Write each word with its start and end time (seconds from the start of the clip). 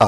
Ouais. 0.00 0.06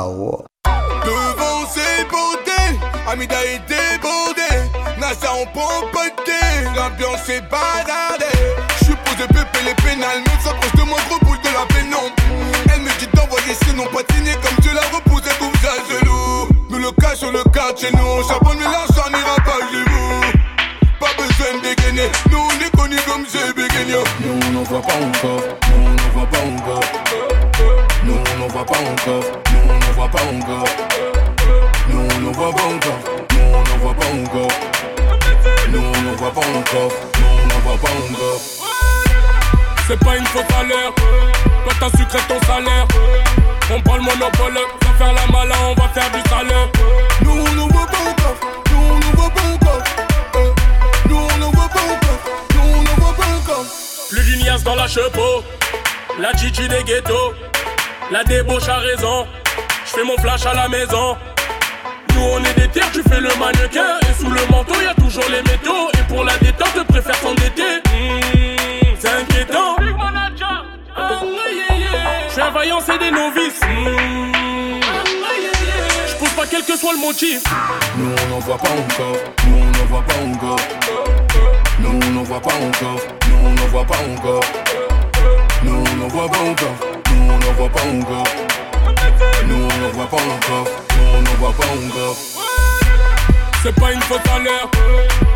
Devant 1.05 1.67
ces 1.69 2.05
beautés, 2.05 2.79
Amida 3.11 3.45
est 3.45 3.59
débordé. 3.67 4.71
Nasa 5.01 5.33
en 5.33 5.45
pompoté, 5.47 6.39
l'ambiance 6.77 7.29
est 7.29 7.41
badardée. 7.51 8.27
J'suis 8.81 8.95
posé 9.05 9.27
pépé 9.27 9.59
les 9.67 9.75
pénales, 9.83 10.23
même 10.25 10.41
s'approche 10.45 10.73
de 10.77 10.83
moi, 10.83 10.97
gros 11.09 11.19
boule 11.27 11.41
de 11.41 11.49
la 11.49 11.67
pénombre. 11.75 12.15
Elle 12.73 12.83
me 12.83 12.99
dit 13.01 13.09
d'envoyer 13.13 13.53
sinon 13.65 13.87
patiner 13.87 14.35
comme 14.35 14.57
Dieu 14.61 14.71
la 14.75 14.83
repousse, 14.97 15.23
elle 15.27 15.37
trouve 15.39 15.61
ça 15.61 15.73
gelou. 15.91 16.47
Nous 16.71 16.79
le 16.79 16.93
cache 16.93 17.19
sur 17.19 17.33
le 17.33 17.43
quartier, 17.51 17.89
nous 17.93 18.07
on 18.07 18.23
charbonne, 18.29 18.59
mais 18.59 18.71
l'argent 18.71 19.11
n'ira 19.11 19.35
pas 19.45 19.59
chez 19.73 19.83
vous. 19.91 20.21
Pas 21.01 21.15
besoin 21.19 21.59
de 21.59 21.63
dégainer, 21.67 22.13
nous 22.31 22.39
on 22.39 22.65
est 22.65 22.71
connus 22.77 23.03
comme 23.09 23.27
ces 23.27 23.53
béguignons. 23.55 24.05
Nous 24.21 24.39
on 24.47 24.53
n'en 24.53 24.63
voit 24.63 24.83
pas 24.83 24.95
encore, 24.95 25.43
nous 25.69 25.85
on 25.85 25.91
n'en 25.91 26.11
voit 26.15 26.27
pas 26.31 26.39
encore. 26.39 26.85
Nous 28.05 28.15
on 28.15 28.39
n'en 28.39 28.47
voit 28.47 28.65
pas 28.65 28.79
encore, 28.79 29.25
nous 29.53 29.61
on 29.69 29.80
voit 30.01 30.09
pas 30.09 30.23
encore. 30.33 30.65
Nous 31.89 31.99
on 31.99 32.21
n'en 32.21 32.33
voit 32.33 32.53
pas 32.53 32.63
encore, 32.63 33.01
nous 33.33 33.45
on 33.45 33.63
n'en 33.69 33.79
voit 33.83 33.95
pas 33.95 34.07
encore. 34.07 34.53
Nous 35.69 35.79
on 35.79 36.03
n'en 36.03 36.17
voit 36.17 36.33
pas 36.33 36.41
encore, 36.41 36.93
nous 37.19 37.27
on 37.27 37.47
n'en 37.49 37.61
voit 37.65 37.79
pas 37.83 37.95
encore. 38.09 38.41
C'est 39.87 39.99
pas 39.99 40.17
une 40.17 40.27
faute 40.27 40.53
à 40.59 40.63
l'heure, 40.63 40.95
toi 40.95 41.73
t'as 41.81 41.99
sucré 41.99 42.19
ton 42.29 42.41
salaire. 42.47 42.87
On 43.73 43.81
prend 43.83 43.97
le 43.97 44.03
monopole, 44.03 44.59
sans 44.83 44.95
faire 44.95 45.13
la 45.13 45.27
malin, 45.33 45.61
on 45.69 45.75
va 45.75 45.89
faire 45.89 46.11
du 46.11 46.29
salaire. 46.31 46.69
Nous 47.23 47.33
on 47.33 47.53
n'en 47.55 47.69
voit 47.69 47.87
pas 47.87 48.05
encore, 48.11 48.37
nous 48.71 48.79
on 48.79 48.99
n'en 48.99 49.13
voit 49.17 49.31
pas 49.31 49.49
encore. 49.53 49.83
Nous 51.09 51.17
on 51.17 51.39
n'en 51.39 51.51
voit 51.51 51.69
pas 51.69 51.81
encore, 51.81 52.21
nous 52.55 52.63
on 52.63 52.83
n'en 52.83 52.97
voit 52.97 53.15
pas 53.15 53.31
encore. 53.39 53.65
Plus 54.09 54.23
d'une 54.25 54.47
liasse 54.47 54.63
dans 54.63 54.77
la 54.77 54.89
chepeau, 54.89 55.45
la 56.19 56.35
chichi 56.39 56.69
des 56.69 56.85
ghettos, 56.85 57.35
la 58.11 58.25
débauche 58.25 58.69
a 58.69 58.77
raison. 58.79 59.27
J'fais 59.93 60.05
mon 60.05 60.17
flash 60.19 60.47
à 60.47 60.55
la 60.55 60.69
maison. 60.69 61.17
Nous 62.15 62.23
on 62.23 62.39
est 62.45 62.55
des 62.55 62.69
terres, 62.69 62.91
tu 62.93 63.03
fais 63.03 63.21
le 63.21 63.29
mannequin. 63.41 63.99
Et 64.09 64.23
sous 64.23 64.31
le 64.31 64.41
manteau, 64.49 64.81
y 64.81 64.87
a 64.87 64.95
toujours 64.95 65.25
les 65.29 65.43
métaux. 65.43 65.91
Et 65.95 66.03
pour 66.09 66.23
la 66.23 66.37
détente, 66.39 66.71
je 66.77 66.83
préfère 66.83 67.17
s'endetter. 67.17 67.79
Mmh, 67.87 68.95
c'est 69.01 69.11
inquiétant. 69.11 69.77
J'suis 72.29 72.41
un 72.41 72.51
vaillant, 72.51 72.79
c'est 72.81 72.99
des 72.99 73.11
novices. 73.11 73.61
Mmh, 73.63 74.81
J'pose 76.09 76.31
pas 76.37 76.47
quel 76.49 76.63
que 76.63 76.77
soit 76.77 76.93
le 76.93 77.01
motif. 77.01 77.43
Nous 77.99 78.13
on 78.25 78.29
n'en 78.35 78.39
voit 78.39 78.59
pas 78.59 78.69
encore, 78.69 79.17
nous 79.47 79.57
on 79.59 79.79
n'en 79.79 79.85
voit 79.87 80.03
pas 80.03 80.15
encore. 80.25 80.61
Nous 81.81 81.89
on 81.91 82.11
n'en 82.13 82.23
voit 82.23 82.41
pas 82.41 82.55
encore, 82.55 83.01
nous 83.29 83.39
on 83.45 83.51
n'en 83.55 83.67
voit 83.67 83.85
pas 83.85 83.97
encore. 83.97 84.45
Nous 85.65 85.73
on 85.75 85.97
n'en 85.97 86.09
voit 86.09 86.29
pas 86.29 86.39
encore, 86.39 86.77
nous 87.11 87.23
on 87.33 87.39
n'en 87.39 87.53
voit 87.55 87.69
pas 87.69 87.81
encore. 87.81 88.50
Nous 89.47 89.57
on 89.57 89.79
n'en 89.81 89.91
voit 89.93 90.07
pas 90.07 90.17
encore, 90.17 90.67
nous 90.97 91.07
on 91.15 91.23
n'en 91.23 91.35
voit 91.39 91.53
pas 91.53 91.67
encore. 91.67 92.17
C'est 93.63 93.75
pas 93.75 93.93
une 93.93 94.03
faute 94.03 94.27
à 94.35 94.39
l'heure. 94.39 94.71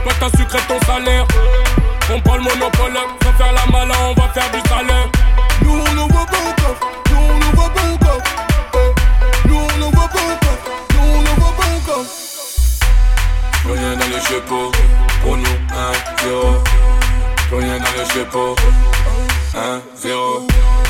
Toi 0.03 0.13
t'as 0.19 0.31
sucré 0.39 0.59
ton 0.69 0.81
salaire. 0.87 1.27
On 2.13 2.21
prend 2.21 2.37
le 2.37 2.43
monopole, 2.43 2.93
sans 3.23 3.33
faire 3.33 3.53
la 3.53 3.67
malin, 3.73 3.95
on 4.11 4.15
va 4.21 4.29
faire 4.29 4.51
du 4.51 4.61
salaire. 4.69 5.09
Nous 5.63 5.73
on 5.73 5.95
n'en 5.95 6.07
voit 6.09 6.27
pas 6.27 6.37
encore, 6.37 6.77
nous 7.11 7.17
on 7.19 7.39
n'en 7.39 7.53
voit 7.53 7.71
pas 7.71 7.87
encore. 7.93 8.23
Nous 9.47 9.57
on 9.57 9.79
n'en 9.79 9.91
voit 9.91 10.09
pas 10.09 10.21
encore, 10.21 10.61
nous 10.95 11.03
on 11.03 11.23
n'en 11.23 11.35
voit 11.35 11.55
pas 11.57 11.69
encore. 11.77 12.07
Plus 13.63 13.73
rien 13.73 13.97
dans 13.97 14.09
les 14.09 14.21
chapeaux, 14.21 14.71
pour 15.23 15.37
nous 15.37 15.45
1-0. 15.45 16.29
Plus 17.49 17.57
rien 17.57 17.79
dans 17.79 17.95
les 17.99 18.07
chapeaux, 18.13 18.55
1-0. 19.55 20.84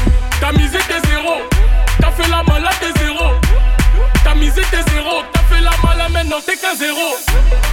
Zéro. 6.40 7.16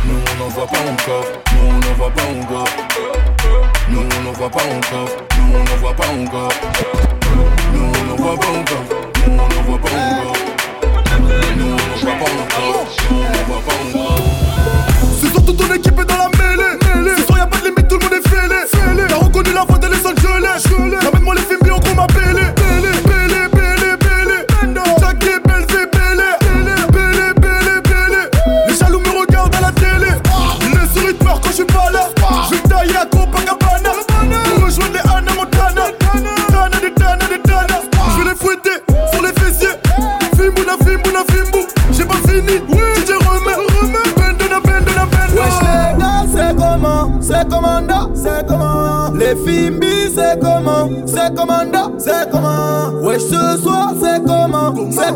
Nous 0.05 0.13
on 0.13 0.43
n'en 0.43 0.49
voit 0.49 0.67
pas 0.67 0.77
encore, 0.79 1.25
nous 1.53 1.69
on 1.69 1.73
n'en 1.73 1.93
voit 1.97 2.11
pas 2.11 2.23
encore. 2.23 2.67
Nous 3.89 3.99
on 3.99 4.23
n'en 4.23 4.31
voit 4.31 4.49
pas 4.49 4.59
encore, 4.59 5.09
nous 5.37 5.55
on 5.55 5.63
n'en 5.63 5.75
voit 5.77 5.93
pas 5.93 6.07
encore. 6.07 6.51
Nous 7.73 7.81
on 7.81 8.05
n'en 8.05 8.15
voit 8.15 8.37
pas 8.37 8.47
encore, 8.47 8.85
nous 9.25 9.33
on 9.33 9.37
n'en 9.37 9.61
voit 9.63 9.79
pas 9.79 9.87
encore. 9.89 10.37
Nous 11.57 11.65
on 11.65 11.69
n'en 11.69 11.95
voit 11.97 12.13
pas 12.13 12.31
encore, 12.31 12.80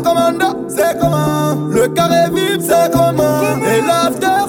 commando, 0.02 0.66
c'est 0.68 0.98
comment? 0.98 1.54
Le 1.70 1.88
carré 1.88 2.30
vip, 2.32 2.60
c'est 2.60 2.92
comment? 2.92 3.42
Et 3.42 3.80
l'after, 3.80 4.45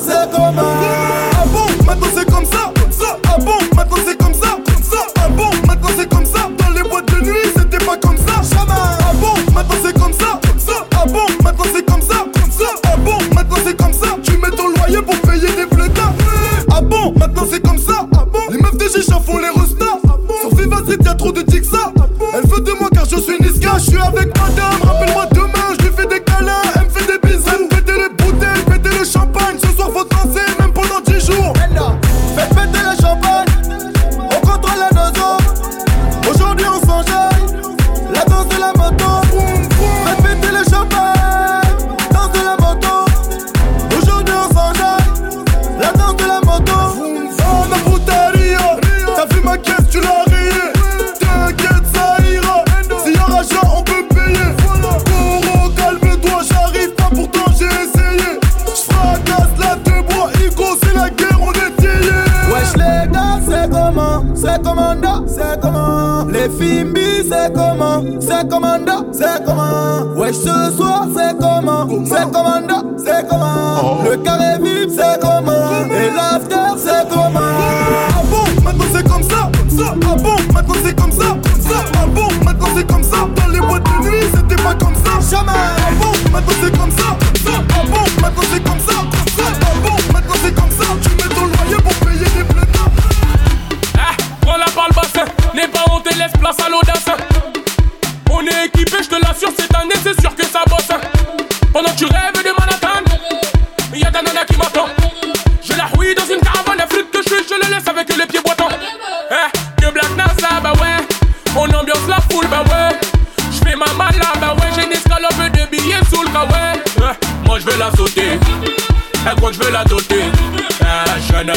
C'est 69.17 69.43
comment? 69.43 70.13
Wesh 70.15 70.35
ce 70.35 70.71
soir 70.75 71.07
c'est 71.15 71.37
comment? 71.39 71.87
C'est 72.05 72.31
commando 72.31 72.95
C'est 72.97 73.27
comment 73.27 73.66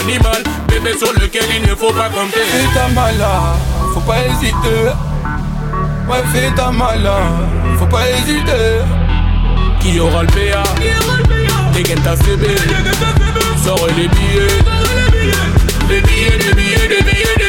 animal, 0.03 0.43
bébé 0.69 0.97
sur 0.99 1.13
lequel 1.13 1.45
il 1.57 1.69
ne 1.69 1.75
faut 1.75 1.93
pas 1.93 2.09
compter. 2.09 2.41
Fais 2.41 2.75
ta 2.75 2.89
malade, 2.89 3.59
faut 3.95 4.01
pas 4.01 4.19
hésiter. 4.27 4.93
Ouais, 6.09 6.23
fais 6.33 6.51
ta 6.55 6.71
malade, 6.71 7.49
faut 7.79 7.87
pas 7.87 8.09
hésiter. 8.11 8.83
Qui 9.81 9.99
aura 9.99 10.23
le 10.23 10.29
PA 10.29 10.63
Dégaine 11.73 12.01
ta 12.01 12.15
CB 12.15 12.47
Sors 13.65 13.87
les 13.97 14.09
billets. 14.09 14.47
Les 15.89 16.01
billets, 16.03 16.39
les 16.39 16.55
billets, 16.55 16.89
les 16.89 16.89
billets, 16.89 16.89
les 16.89 17.03
billets 17.03 17.40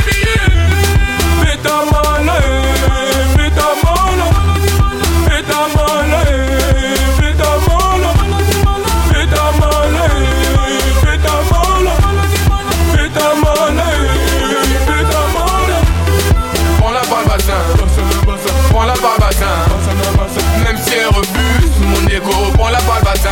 égo, 22.21 22.51
prends 22.53 22.69
la 22.69 22.79
par 22.79 22.99
le 22.99 23.05
bassin. 23.05 23.29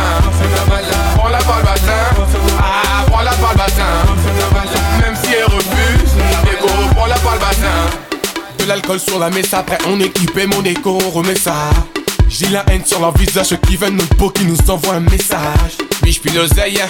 Prends 1.16 1.28
la 1.28 1.38
par 1.38 1.58
le 1.58 1.64
bassin, 1.64 1.92
ah, 2.58 3.04
prends 3.06 3.22
la 3.22 3.32
par 3.32 3.52
le 3.52 3.58
bassin. 3.58 3.82
Même 5.00 5.16
si 5.16 5.34
elle 5.34 5.44
refuse, 5.44 6.14
mon 6.16 6.50
égo, 6.50 6.94
prends 6.94 7.06
la 7.06 7.16
par 7.16 7.34
le 7.34 7.40
bassin. 7.40 7.98
De 8.58 8.64
l'alcool 8.64 9.00
sur 9.00 9.18
la 9.18 9.30
messe, 9.30 9.54
après 9.54 9.78
on 9.86 10.00
équipait 10.00 10.46
mon 10.46 10.62
écho, 10.64 10.98
on 11.04 11.10
remet 11.10 11.34
ça. 11.34 11.54
J'ai 12.28 12.48
la 12.48 12.64
haine 12.70 12.84
sur 12.84 13.00
leur 13.00 13.16
visage, 13.16 13.56
qui 13.66 13.76
veulent 13.76 13.94
notre 13.94 14.14
peau 14.16 14.30
qui 14.30 14.44
nous 14.44 14.58
envoient 14.68 14.94
un 14.94 15.00
message. 15.00 15.78
Oui, 16.02 16.12
j'pille 16.12 16.32
l'oseille, 16.32 16.80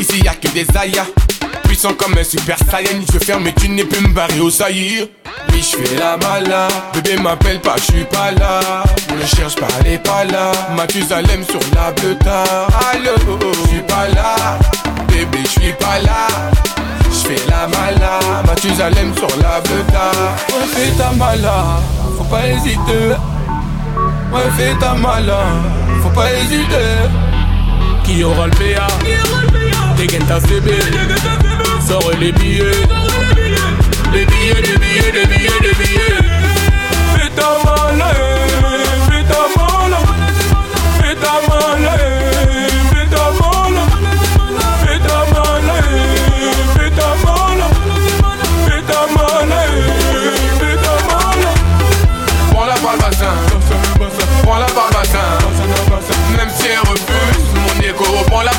ici 0.00 0.20
y'a 0.24 0.34
que 0.34 0.48
des 0.48 0.66
aïas. 0.76 1.06
Puissant 1.64 1.94
comme 1.94 2.16
un 2.18 2.24
super 2.24 2.56
saiyan, 2.70 3.00
je 3.12 3.18
ferme 3.18 3.44
mais 3.44 3.52
tu 3.52 3.68
n'es 3.68 3.84
plus 3.84 4.00
me 4.06 4.12
barrer 4.12 4.40
au 4.40 4.50
saillir. 4.50 5.06
Oui, 5.52 5.62
je 5.62 5.76
fais 5.76 5.96
la 5.96 6.16
malade. 6.16 6.72
Bébé 6.94 7.16
m'appelle 7.16 7.60
pas, 7.60 7.76
je 7.76 7.92
suis 7.92 8.04
pas 8.04 8.30
là. 8.32 8.60
On 9.10 9.14
le 9.14 9.24
cherche 9.24 9.54
pas, 9.56 9.68
elle 9.80 9.92
est 9.92 9.98
pas 9.98 10.24
là. 10.24 10.52
Mathusalem 10.76 11.44
sur 11.44 11.60
la 11.74 11.92
bleuta. 11.92 12.44
Allô, 12.92 13.38
je 13.52 13.68
suis 13.68 13.80
pas 13.82 14.08
là. 14.14 14.58
Bébé, 15.08 15.38
je 15.44 15.60
suis 15.60 15.72
pas 15.72 15.98
là. 16.04 16.28
Je 17.04 17.28
fais 17.28 17.48
la 17.48 17.66
malade. 17.68 18.46
Mathusalem 18.46 19.14
sur 19.16 19.28
la 19.40 19.60
bleuta. 19.60 20.10
Ouais, 20.48 20.66
fais 20.74 20.90
ta 20.96 21.10
malade. 21.12 21.82
Faut 22.18 22.24
pas 22.24 22.46
hésiter. 22.48 23.14
Ouais, 24.32 24.50
fais 24.56 24.74
ta 24.78 24.94
malade. 24.94 25.62
Faut 26.02 26.10
pas 26.10 26.32
hésiter. 26.32 27.08
Qui 28.04 28.22
aura 28.22 28.46
le 28.46 28.52
PA 28.52 28.86
Dégaine 30.06 30.26
ta 30.26 30.38
CB 30.38 30.70
Sors 31.84 32.12
les 32.20 32.30
billets. 32.30 32.62
Les 34.12 34.24
billets, 34.24 34.54
les 34.54 34.78
billets, 34.78 35.12
les 35.12 35.26
billets, 35.26 35.60
les 35.62 35.74
billets. 35.74 36.22
Fais 37.16 37.30
ta 37.30 37.48
malade, 37.64 37.75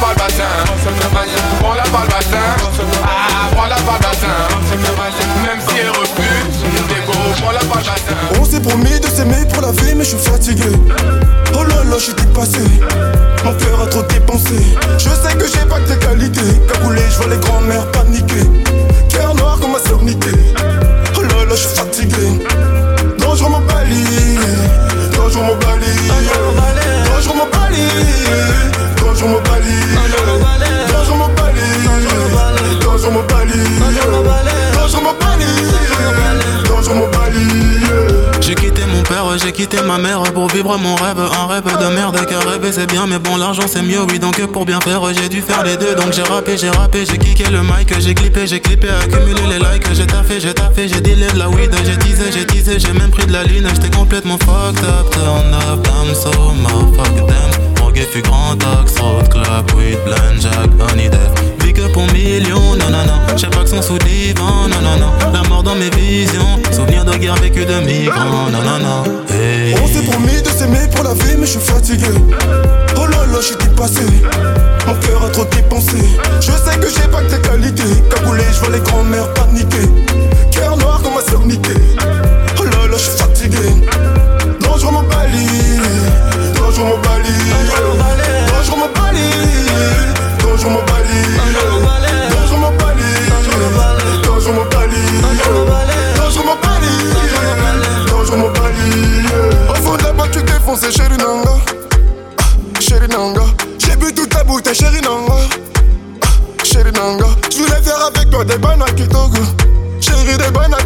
prends 0.07 0.24
la 0.24 0.54
par 0.54 1.01
le 1.01 1.13
bassin. 1.13 1.42
Prends 1.59 1.74
la 1.74 1.83
par 1.83 2.04
le 2.04 2.07
bassin, 2.07 2.38
ah, 3.04 3.50
prends 3.51 3.65
la 3.68 3.75
par 3.75 3.95
le 3.95 4.04
bassin. 4.04 4.27
Même 5.44 5.59
si 5.68 5.75
elle 5.80 5.89
refuse, 5.89 7.42
prends 7.42 7.51
la 7.51 7.59
par 7.59 7.77
le 7.77 7.83
bassin. 7.83 8.39
On 8.39 8.45
s'est 8.45 8.59
promis 8.59 9.00
de 9.00 9.07
s'aimer 9.07 9.45
pour 9.54 9.62
la 9.62 9.71
vie, 9.71 9.95
mais 9.95 10.04
je 10.04 10.15
suis 10.15 10.18
fatigué. 10.18 10.69
Oh 11.54 11.63
là 11.63 11.83
là, 11.83 11.98
je 11.98 12.04
suis 12.04 12.13
dépassé. 12.13 12.63
Mon 13.44 13.54
cœur 13.54 13.81
a 13.81 13.88
trop 13.88 14.04
dépensé. 14.04 14.56
Je 14.98 15.09
sais 15.09 15.36
que 15.36 15.48
j'ai 15.48 15.65
pas 15.65 15.80
que 15.80 15.94
tes 15.94 16.00
qualités. 16.00 16.59
Cagoulé, 16.71 17.01
je 17.09 17.18
vois 17.18 17.27
les 17.27 17.38
grands-mères 17.38 17.89
paniquer. 17.92 18.44
Cœur 19.09 19.36
noir 19.36 19.57
comme 19.59 19.71
ma 19.71 20.04
niquée. 20.04 20.54
Oh 21.18 21.21
là 21.21 21.45
là, 21.45 21.51
je 21.51 21.56
suis 21.56 21.75
fatigué. 21.75 22.45
Dangereux 23.19 23.50
mon 23.50 23.62
bali. 23.62 24.04
Dangereux 25.13 25.44
mon 25.44 25.56
bali. 25.56 26.67
Dangereux 27.18 27.36
mon 27.40 27.46
balai, 27.48 27.81
dangereux 29.02 29.28
mon 29.28 29.42
balai, 29.42 29.74
dangereux 29.96 31.18
mon 31.18 31.28
balai, 31.34 31.62
dangereux 31.84 33.10
mon 33.10 33.24
balai, 33.24 33.58
dangereux 33.81 34.12
mon 34.12 34.24
balai, 34.24 34.46
dangereux 34.75 35.02
mon 35.02 35.14
balai, 35.14 35.42
dangereux 36.69 36.96
mon 36.96 37.08
balai. 37.10 38.06
J'ai 38.47 38.55
quitté 38.55 38.85
mon 38.85 39.03
père, 39.03 39.25
j'ai 39.44 39.51
quitté 39.51 39.81
ma 39.81 39.97
mère 39.97 40.23
pour 40.33 40.47
vivre 40.47 40.77
mon 40.77 40.95
rêve, 40.95 41.19
un 41.19 41.47
rêve 41.47 41.65
de 41.65 41.94
merde 41.94 42.17
car 42.29 42.41
rêver 42.47 42.71
c'est 42.71 42.89
bien 42.89 43.05
mais 43.05 43.19
bon 43.19 43.35
l'argent 43.35 43.67
c'est 43.67 43.81
mieux 43.81 44.01
oui 44.09 44.19
donc 44.19 44.41
pour 44.53 44.63
bien 44.63 44.79
faire 44.79 45.01
j'ai 45.13 45.27
dû 45.27 45.41
faire 45.41 45.63
les 45.65 45.75
deux. 45.75 45.95
Donc 45.95 46.13
j'ai 46.13 46.21
rappé, 46.21 46.55
j'ai 46.55 46.69
rappé, 46.69 47.05
j'ai 47.05 47.17
kické 47.17 47.51
le 47.51 47.61
mic, 47.61 47.94
j'ai 47.99 48.13
clippé, 48.13 48.47
j'ai 48.47 48.61
clippé, 48.61 48.88
accumulé 48.88 49.41
les 49.49 49.59
likes, 49.59 49.94
j'ai 49.94 50.07
taffé, 50.07 50.39
j'ai 50.39 50.53
taffé, 50.53 50.88
j'ai 50.88 51.01
dealé 51.01 51.27
de 51.27 51.38
la 51.38 51.49
weed, 51.49 51.75
j'ai 51.83 51.97
teasé, 51.97 52.31
j'ai 52.31 52.45
teasé, 52.45 52.79
j'ai 52.79 52.94
même 52.94 53.11
pris 53.11 53.25
de 53.25 53.33
la 53.33 53.44
lune, 53.44 53.67
j'étais 53.73 53.94
complètement 53.94 54.38
fucked 54.38 54.81
up, 54.81 55.09
turn 55.11 55.53
up, 55.53 55.83
damn 55.83 56.15
so 56.15 56.31
my 56.53 56.95
fuck 56.95 57.27
them 57.27 57.73
Drogué 57.75 58.03
fut 58.03 58.21
grand 58.21 58.57
axe, 58.79 58.97
road 59.01 59.27
club, 59.27 59.69
weed, 59.75 59.99
blend, 60.05 60.39
jack, 60.39 60.69
honey 60.79 61.09
death 61.09 61.46
Vie 61.88 61.94
que 61.94 61.94
pour 61.94 62.07
millions, 62.13 62.75
non 62.75 62.89
non 62.89 63.06
non, 63.06 63.38
j'ai 63.38 63.48
pas 63.48 63.63
que 63.63 63.69
son 63.69 63.81
sous 63.81 63.98
divan, 64.00 64.68
non 64.68 64.81
non 64.81 64.98
non 65.00 65.31
La 65.31 65.48
mort 65.48 65.63
dans 65.63 65.75
mes 65.75 65.89
visions, 65.89 66.60
souvenir 66.72 67.06
de 67.06 67.16
guerre 67.16 67.36
vécue 67.36 67.66
de 67.66 67.80
migrants, 67.80 68.50
non 68.51 68.62
non 68.62 68.80
non 68.80 69.04
hey. 69.30 69.75
On 69.81 69.88
s'est 69.88 70.04
promis 70.04 70.42
de 70.42 70.50
s'aimer 70.50 70.88
pour 70.94 71.04
la 71.04 71.13
vie, 71.13 71.36
mais 71.38 71.45
je 71.45 71.51
suis 71.51 71.60
fatigué. 71.60 72.07
Oh 72.98 73.06
là 73.06 73.25
là, 73.31 73.39
dépassé. 73.60 74.06
Mon 74.88 74.94
cœur 74.95 75.25
a 75.25 75.30
trop 75.30 75.45
dépensé. 75.45 75.98
Je 76.42 76.51
sais 76.51 76.78
que 76.80 76.89
j'ai 76.89 77.07
pas 77.07 77.22
que 77.22 77.36
tes 77.36 77.42
qualités. 77.42 78.04
Cagoulé, 78.10 78.44
je 78.54 78.60
vois 78.60 78.69
les 78.69 78.80
grands-mères 78.80 79.33
paniquer. 79.33 79.88
Cœur 80.51 80.78
noir 80.78 81.01
comme 81.04 81.13
ma 81.16 81.22
sœur 81.22 81.42
niquée. 81.45 81.69
Oh 82.60 82.63
là 82.63 82.88
là, 82.88 82.98
je 82.98 82.98
suis 82.98 83.18
fatigué. 83.18 83.57
Dangereux 84.62 84.92
mon 84.92 85.04
bali. 85.04 85.48
Dangereux 86.56 86.86
mon 86.86 86.98
bali. 86.98 87.33
Dangereux 88.48 88.80
mon 88.80 89.01
bali. 89.01 89.22
Dangereux 90.42 90.71
mon 90.71 90.80
bali. 90.85 90.96
c'est 100.78 100.92
chéri 100.92 101.18
nanga. 101.18 101.57
Ah, 102.40 102.80
chéri 102.80 103.07
nanga. 103.07 103.42
J'ai 103.80 103.96
bu 103.96 104.14
toute 104.14 104.30
ta 104.30 104.44
bouteille, 104.44 104.76
chéri 104.76 105.02
nanga. 105.02 105.34
Ah, 106.24 106.64
chéri 106.64 106.92
nanga. 106.92 107.26
J'voulais 107.52 107.81
faire 107.81 108.06
avec 108.06 108.30
toi 108.30 108.44
des 108.44 108.57
bananes 108.57 108.94
kitogo. 108.96 109.42
Chéri 110.00 110.38
des 110.38 110.52
bananes. 110.52 110.78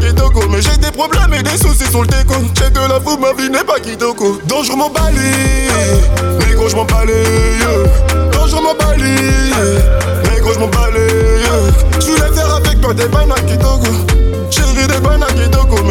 Mais 0.50 0.62
j'ai 0.62 0.78
des 0.78 0.92
problèmes 0.92 1.34
et 1.34 1.44
des 1.44 1.58
soucis 1.58 1.90
sur 1.90 2.02
le 2.02 2.08
déco. 2.08 2.34
J'ai 2.58 2.70
de 2.70 2.80
la 2.80 3.00
fou, 3.00 3.18
ma 3.18 3.34
vie 3.34 3.50
n'est 3.50 3.64
pas 3.64 3.80
kitoko. 3.80 4.40
Donc 4.46 4.66
je 4.66 4.74
m'en 4.74 4.90
balaye. 4.90 5.70
Négro, 6.40 6.68
je 6.68 6.76
m'en 6.76 6.86
balaye. 6.86 7.16
Donc 8.32 8.48
je 8.48 8.56
m'en 8.56 8.74
balaye. 8.74 9.54
Négro, 10.30 10.54
je 10.54 10.60
m'en 10.60 10.72
toi 12.82 12.94
des 12.94 13.08
bananes 13.08 13.46
qui 13.46 13.58
togo. 13.58 13.88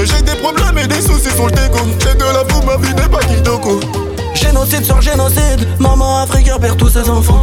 Mais 0.00 0.06
j'ai 0.06 0.22
des 0.22 0.36
problèmes 0.36 0.78
et 0.78 0.86
des 0.86 1.00
soucis 1.00 1.30
sur 1.34 1.46
le 1.46 1.52
déco. 1.52 1.78
J'ai 1.98 2.14
de 2.14 2.24
la 2.24 2.44
fou, 2.48 2.62
ma 2.66 2.76
vie 2.76 2.94
n'est 2.94 3.08
pas 3.08 3.18
kitoko. 3.20 3.80
Génocide 4.34 4.84
sur 4.84 5.00
génocide, 5.00 5.66
maman 5.78 6.22
africaine 6.22 6.58
perd 6.60 6.76
tous 6.78 6.88
ses 6.88 7.08
enfants. 7.08 7.40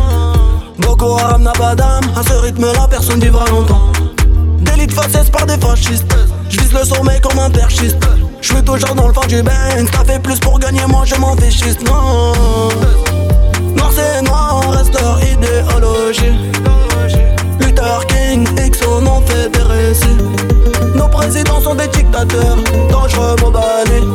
Boko 0.80 1.18
Haram 1.18 1.44
n'a 1.44 1.52
pas 1.52 1.76
d'âme, 1.76 2.06
à 2.16 2.24
ce 2.24 2.34
rythme-là 2.34 2.88
personne 2.90 3.20
vivra 3.20 3.46
longtemps. 3.50 3.92
Délit 4.60 4.88
de 4.88 4.94
par 5.32 5.46
des 5.46 5.58
fascistes, 5.58 6.16
j'vise 6.50 6.74
le 6.74 6.84
sommet 6.84 7.20
comme 7.22 7.40
un 7.40 7.50
perchiste. 7.50 7.98
J'suis 8.42 8.64
toujours 8.64 8.96
dans 8.96 9.08
le 9.08 9.14
fond 9.14 9.28
du 9.28 9.42
Benz, 9.44 9.90
t'as 9.92 10.04
fait 10.04 10.20
plus 10.20 10.40
pour 10.40 10.60
gagner, 10.60 10.86
moi 10.88 11.04
je 11.06 11.16
m'en 11.16 11.36
fais 11.36 11.52
schiste, 11.52 11.82
non. 11.86 12.34
Noir 13.76 13.92
c'est 13.94 14.22
noir, 14.24 14.64
reste 14.72 15.00
leur 15.00 15.20
idéologie. 15.24 16.34
Luther 17.60 18.06
King, 18.08 18.48
X 18.66 18.80
on 18.88 19.22
fait 19.22 19.50
des 19.50 19.62
récits. 19.62 20.18
Nos 20.96 21.08
présidents 21.08 21.62
sont 21.62 21.76
des 21.76 21.88
dictateurs, 21.88 22.58
dangereux 22.90 23.36
Mobali. 23.42 24.08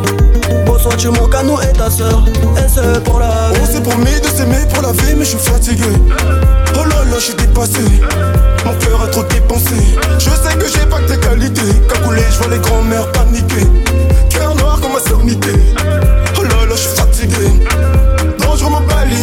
Bonsoir 0.66 0.96
tu 0.96 1.08
manques 1.08 1.34
à 1.34 1.42
nous 1.42 1.58
et 1.60 1.72
ta 1.72 1.90
sœur, 1.90 2.22
et 2.56 2.68
c'est 2.68 3.02
pour 3.04 3.18
la 3.20 3.50
On 3.50 3.64
vie. 3.64 3.72
s'est 3.72 3.80
promis 3.82 4.20
de 4.20 4.26
s'aimer 4.26 4.66
pour 4.72 4.82
la 4.82 4.92
vie, 4.92 5.14
mais 5.16 5.24
je 5.24 5.36
suis 5.36 5.38
fatigué. 5.38 5.92
Oh 6.74 6.84
là 6.84 7.04
là, 7.04 7.16
je 7.16 7.20
suis 7.20 7.34
dépassé. 7.34 7.80
Mon 8.64 8.74
cœur 8.74 9.02
a 9.02 9.06
trop 9.08 9.24
dépensé. 9.24 9.74
Je 10.18 10.30
sais 10.30 10.56
que 10.58 10.66
j'ai 10.66 10.86
pas 10.86 10.98
que 10.98 11.12
tes 11.12 11.18
qualités. 11.18 11.74
Cagoulé, 11.88 12.22
je 12.30 12.38
vois 12.38 12.48
les 12.48 12.58
grands-mères 12.58 13.10
paniquer. 13.12 13.66
Cœur 14.30 14.54
noir 14.56 14.80
comme 14.80 14.92
ma 14.92 15.00
sœur. 15.00 15.18
Oh 15.22 16.42
là 16.42 16.48
là, 16.48 16.70
je 16.70 16.76
suis 16.76 16.96
fatigué. 16.96 17.48
Dangereux 18.38 18.70
mon 18.70 18.80
bali. 18.80 19.16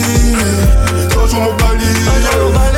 Dangereux 1.13 1.41
mon 1.41 1.55
bali. 1.55 2.68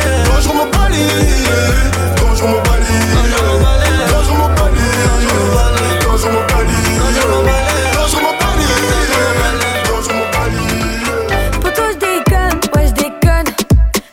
Poto 11.61 11.81
je 11.91 11.97
déconne, 11.97 12.59
ouais 12.75 12.87
je 12.87 12.93
déconne. 12.93 13.49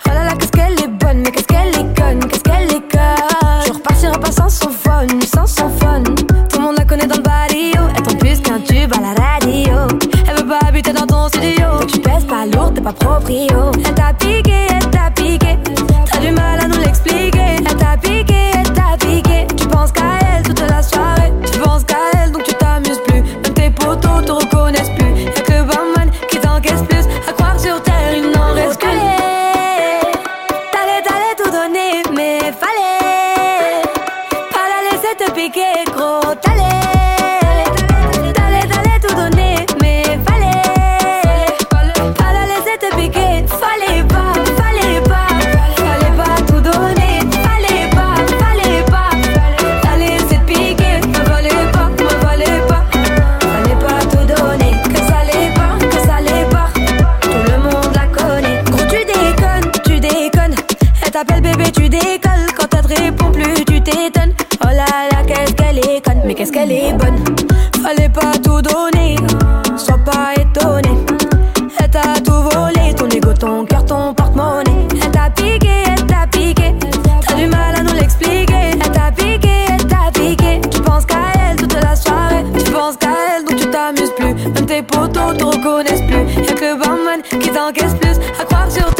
Oh 0.07 0.11
là 0.11 0.25
là 0.25 0.33
qu'est-ce 0.38 0.52
qu'elle 0.52 0.80
est 0.80 0.88
bonne, 0.88 1.18
mais 1.25 1.30
qu'est-ce 1.30 1.47
qu'elle 1.47 1.68
est 1.68 1.95
conne, 1.97 2.21
qu'est-ce 2.28 2.45
qu'elle 2.45 2.71
est 2.71 2.90
conne. 2.90 3.66
Je 3.66 3.73
repartirai 3.73 4.18
pas 4.18 4.33
sans 4.33 4.49
son 4.49 4.71
phone, 4.71 5.21
sans 5.23 5.47
son 5.47 5.68
phone. 5.78 6.04
Tout 6.49 6.59
le 6.59 6.64
monde 6.64 6.76
la 6.78 6.85
connaît 6.85 7.07
dans 7.07 7.16
le 7.16 7.23
barrio. 7.23 7.80
Elle 7.97 8.02
est 8.02 8.12
en 8.12 8.16
plus 8.16 8.40
qu'un 8.40 8.61
tube 8.61 8.92
à 8.97 9.00
la 9.00 9.14
radio. 9.14 9.88
Elle 10.28 10.37
veut 10.42 10.49
pas 10.49 10.66
habiter 10.66 10.92
dans 10.92 11.07
ton 11.07 11.28
studio. 11.28 11.85
Tu 11.87 12.00
pèse 12.00 12.25
pas 12.25 12.47
lourd, 12.47 12.73
t'es 12.75 12.80
pas 12.80 12.92
proprio. 12.92 13.68
tes 84.79 84.83
potos 84.83 85.37
te 85.37 85.45
reconnaissent 85.45 86.03
plus. 86.03 86.45
Y'a 86.45 86.53
que 86.53 86.65
le 86.65 86.79
barman 86.79 87.23
qui 87.23 87.51
t'encaisse 87.51 87.95
plus. 87.95 88.19
À 88.41 88.45
croire 88.45 88.71
sur 88.71 88.98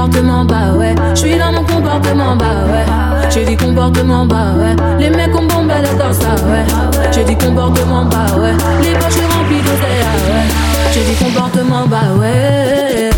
comportement 0.00 0.44
bas, 0.44 0.72
ouais. 0.78 0.94
Je 1.10 1.20
suis 1.20 1.38
dans 1.38 1.52
mon 1.52 1.62
comportement 1.62 2.34
bas, 2.36 2.64
ouais. 2.66 3.30
J'ai 3.30 3.44
dit 3.44 3.56
comportement 3.56 4.24
bas, 4.24 4.54
ouais. 4.56 4.74
Les 4.98 5.10
mecs 5.10 5.34
ont 5.36 5.46
bombé 5.46 5.74
dans 5.98 6.12
ça, 6.12 6.28
ah 6.30 6.46
ouais. 6.48 7.12
J'ai 7.12 7.24
dit 7.24 7.36
comportement 7.36 8.06
bas, 8.06 8.34
ouais. 8.38 8.52
Les 8.82 8.94
poches 8.94 9.20
remplies 9.30 9.60
d'oseille, 9.60 10.02
ah 10.02 10.16
ouais. 10.30 10.92
J'ai 10.92 11.02
dit 11.02 11.16
comportement 11.22 11.86
bas, 11.86 12.14
ouais. 12.18 13.10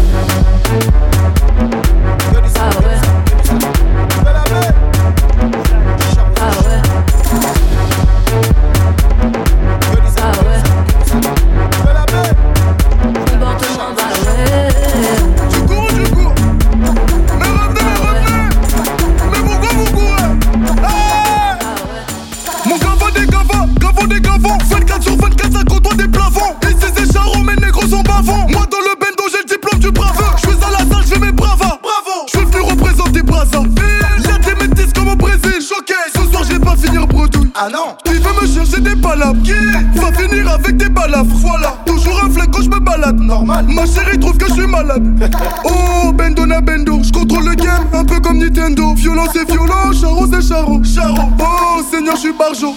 malade. 44.98 45.30
Oh, 45.64 46.12
Bendona 46.12 46.60
Bendo, 46.60 47.02
je 47.02 47.12
contrôle 47.12 47.44
le 47.44 47.54
game, 47.54 47.86
un 47.92 48.04
peu 48.04 48.20
comme 48.20 48.38
Nintendo. 48.38 48.94
Violence 48.94 49.34
et 49.36 49.44
violent, 49.50 49.92
charo 49.92 50.26
c'est 50.26 50.42
charo. 50.42 50.82
Charo, 50.82 51.14
oh 51.38 51.82
Seigneur, 51.90 52.16
je 52.16 52.20
suis 52.20 52.32
barjo. 52.32 52.74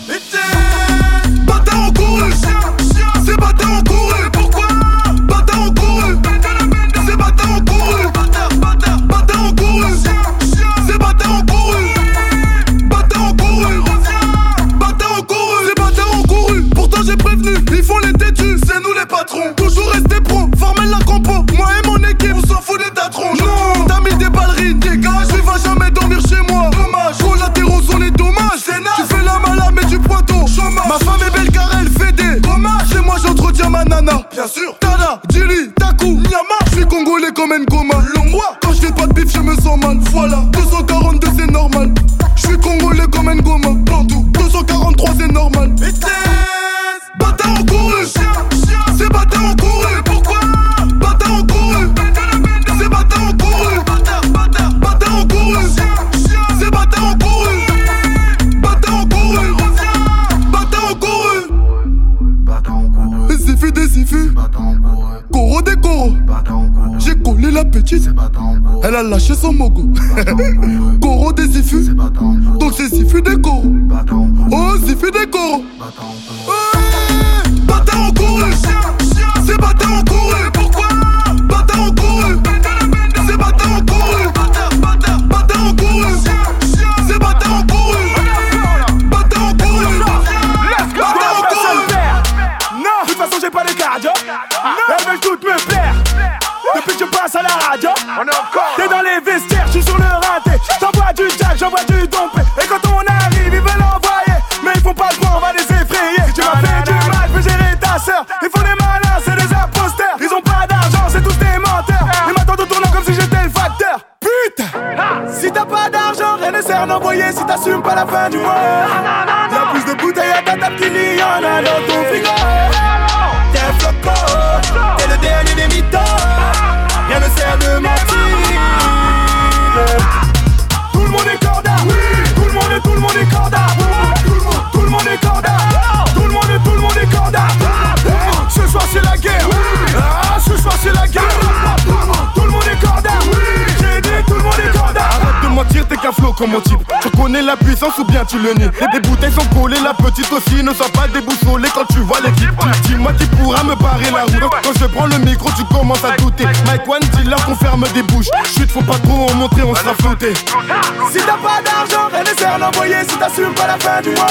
Comme 146.37 146.61
type. 146.61 146.79
Tu 147.01 147.09
connais 147.11 147.41
la 147.41 147.55
puissance 147.55 147.97
ou 147.97 148.03
bien 148.05 148.23
tu 148.25 148.37
le 148.39 148.53
nies. 148.53 148.69
Les 148.93 148.99
bouteilles 148.99 149.31
sont 149.31 149.45
collées, 149.57 149.79
la 149.83 149.93
petite 149.93 150.31
aussi. 150.31 150.63
Ne 150.63 150.73
sois 150.73 150.89
pas 150.89 151.07
déboussolé 151.07 151.69
quand 151.73 151.85
tu 151.91 151.99
vois 151.99 152.19
l'équipe. 152.19 152.51
Dis-moi 152.83 153.13
qui 153.13 153.25
pourra 153.27 153.63
me 153.63 153.75
barrer 153.75 154.11
la 154.11 154.23
route. 154.23 154.51
Quand 154.63 154.79
je 154.79 154.85
prends 154.85 155.05
le 155.07 155.17
micro, 155.19 155.49
tu 155.57 155.63
commences 155.65 156.03
à 156.03 156.15
douter. 156.17 156.45
Mike 156.65 156.87
One, 156.87 157.01
dis-leur 157.15 157.43
qu'on 157.45 157.55
ferme 157.55 157.85
des 157.93 158.03
bouches. 158.03 158.29
Chut, 158.55 158.69
faut 158.69 158.81
pas 158.81 158.97
trop 159.03 159.29
en 159.29 159.33
montrer, 159.35 159.63
on 159.63 159.75
sera 159.75 159.93
flotté. 159.95 160.33
Si 160.33 161.19
t'as 161.19 161.37
pas 161.37 161.61
d'argent, 161.63 162.09
rien 162.11 162.23
ne 162.23 162.37
sert 162.37 162.59
d'envoyer 162.59 162.97
si 163.07 163.17
t'assumes 163.17 163.53
pas 163.53 163.67
la 163.67 163.77
fin 163.77 164.01
du 164.01 164.09
mois. 164.09 164.27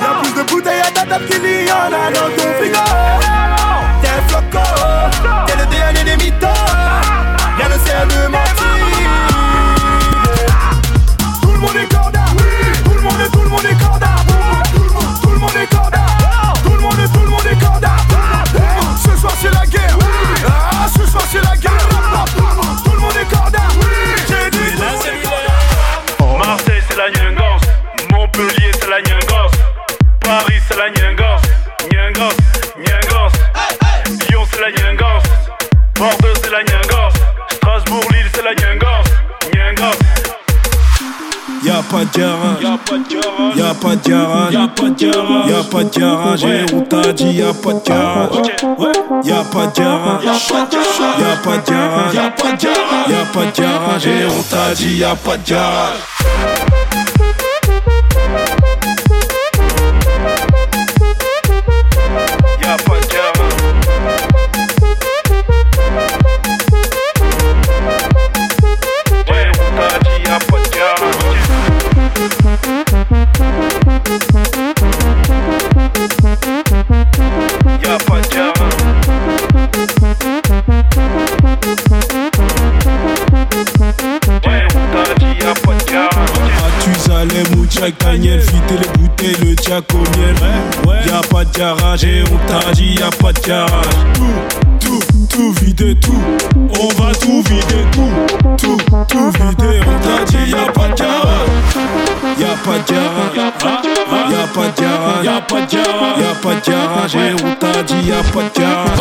Y'a 0.00 0.22
plus 0.22 0.32
de 0.32 0.48
bouteilles 0.48 0.80
à 0.80 0.90
ta 0.90 1.04
table 1.06 1.26
qu'il 1.26 1.44
y 1.44 1.72
en 1.72 1.86
a 1.86 2.10
dans 2.10 2.30
ton 2.36 2.48
frigo. 2.58 2.78
T'es 4.00 4.08
un 4.08 4.28
floco, 4.28 4.66
t'es 5.46 5.56
le 5.56 5.66
dernier 5.66 6.04
des 6.04 6.24
mythos. 6.24 6.46
Rien 7.56 7.68
ne 7.68 7.78
sert 7.86 8.06
la 30.82 30.90
Nyangos, 30.90 31.42
Nyangos, 31.92 32.36
Nyangos, 32.76 33.32
Lyon 34.28 34.44
c'est 34.50 34.60
la 34.60 34.70
Nyangos, 34.72 35.22
Bordeaux 35.94 36.34
c'est 36.42 36.50
la 36.50 36.64
Nyangos, 36.64 37.14
Strasbourg, 37.54 38.04
Lille 38.10 38.26
c'est 38.34 38.42
la 38.42 38.52
Nyangos, 38.54 39.04
Nyangos. 39.54 39.98
Y'a 41.64 41.82
pas 41.88 42.04
de 42.04 42.18
garage, 42.18 42.62
y'a 42.62 42.78
pas 42.78 42.98
de 42.98 43.14
garage, 43.14 43.56
y'a 43.56 43.74
pas 43.74 43.94
de 43.94 44.10
garage, 44.10 44.54
y'a 44.54 44.66
pas 44.66 44.88
de 44.88 45.08
garage, 45.08 45.48
y'a 45.48 45.62
pas 45.62 45.84
de 45.84 46.00
garage, 46.00 46.44
et 46.44 46.64
on 46.74 46.80
t'a 46.80 47.12
dit 47.12 47.32
y'a 47.32 47.52
pas 47.54 47.72
de 47.74 47.88
garage, 47.88 48.30
y'a 49.24 49.44
pas 49.44 49.66
de 49.66 49.78
garage, 49.78 50.24
y'a 50.24 50.34
pas 50.42 50.66
de 50.66 51.70
garage, 51.70 52.14
y'a 52.14 52.30
pas 52.30 52.52
de 52.52 52.62
garage, 52.64 53.08
y'a 53.08 53.24
pas 53.32 53.44
de 53.44 53.62
garage, 53.62 54.06
et 54.08 54.26
on 54.26 54.42
t'a 54.42 54.74
dit 54.74 54.96
y'a 54.96 55.14
pas 55.14 55.36
de 55.36 55.48
garage. 55.48 56.61
Miel. 89.80 90.34
Y'a 91.06 91.20
pas 91.28 91.44
de 91.44 91.58
garage, 91.58 92.04
et 92.04 92.24
on 92.30 92.38
t'a 92.46 92.72
dit 92.72 92.94
y'a 92.98 93.10
pas 93.10 93.32
de 93.32 93.40
garage. 93.40 93.84
Tout, 94.14 94.98
tout, 94.98 95.26
tout 95.28 95.52
vider, 95.60 95.94
tout. 95.96 96.22
On 96.80 96.88
va 97.02 97.12
tout 97.14 97.42
vider, 97.48 97.84
tout. 97.92 98.10
Tout, 98.58 98.76
tout 99.08 99.30
vider, 99.30 99.80
on 99.86 99.98
t'a 100.00 100.24
dit 100.24 100.50
y'a 100.50 100.72
pas 100.72 100.88
de 100.88 100.94
garage. 100.94 101.48
Y'a 102.38 102.54
pas 102.64 102.78
de 102.78 102.92
garage, 102.92 103.36
y'a 103.36 103.50
pas 103.52 103.82
de 103.82 104.80
garage, 104.80 105.24
y'a 105.24 105.40
pas 105.40 105.60
de 105.60 105.70
garage, 105.76 106.18
y'a 106.18 106.34
pas 106.42 106.54
de 106.54 106.70
garage, 106.70 107.16
et 107.16 107.34
on 107.44 107.54
t'a 107.54 107.82
dit 107.82 108.08
y'a 108.08 108.22
pas 108.32 108.42
de 108.42 108.60
garage. 108.60 108.98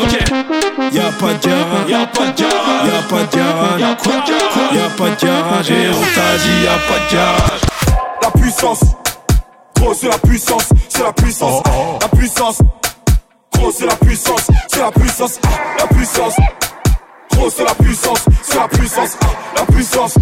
Y'a 0.93 1.11
pas 1.11 1.33
de 1.33 1.47
garage, 1.47 1.89
y'a 1.89 2.05
pas 2.07 2.25
de 2.25 2.41
garage, 2.41 2.87
y'a 2.87 3.01
pas 3.01 3.23
de 3.23 3.29
garage, 3.35 3.81
y'a 4.73 4.89
pas 4.97 5.09
de 5.09 5.25
garage, 5.25 5.71
et 5.71 5.89
on 5.89 6.01
t'a 6.01 6.27
dit 6.37 6.57
y'a 6.63 6.77
pas 6.87 6.99
de 6.99 7.15
garage. 7.15 7.61
La 8.21 8.29
puissance, 8.31 8.83
gros 9.81 9.93
c'est 9.95 10.09
la 10.09 10.17
puissance, 10.19 10.69
c'est 10.89 11.03
la 11.03 11.11
puissance, 11.11 11.63
la 12.01 12.07
puissance, 12.07 12.57
gros 13.53 13.71
c'est 13.71 13.85
la 13.85 13.95
puissance, 13.95 14.47
c'est 14.71 14.79
la 14.79 14.91
puissance, 14.91 15.39
la 15.79 15.87
puissance, 15.87 16.35
gros 17.31 17.49
c'est 17.49 17.63
la 17.63 17.75
puissance, 17.75 18.25
c'est 18.43 18.57
la 18.57 18.67
puissance, 18.67 19.17
la 19.55 19.65
puissance. 19.65 20.13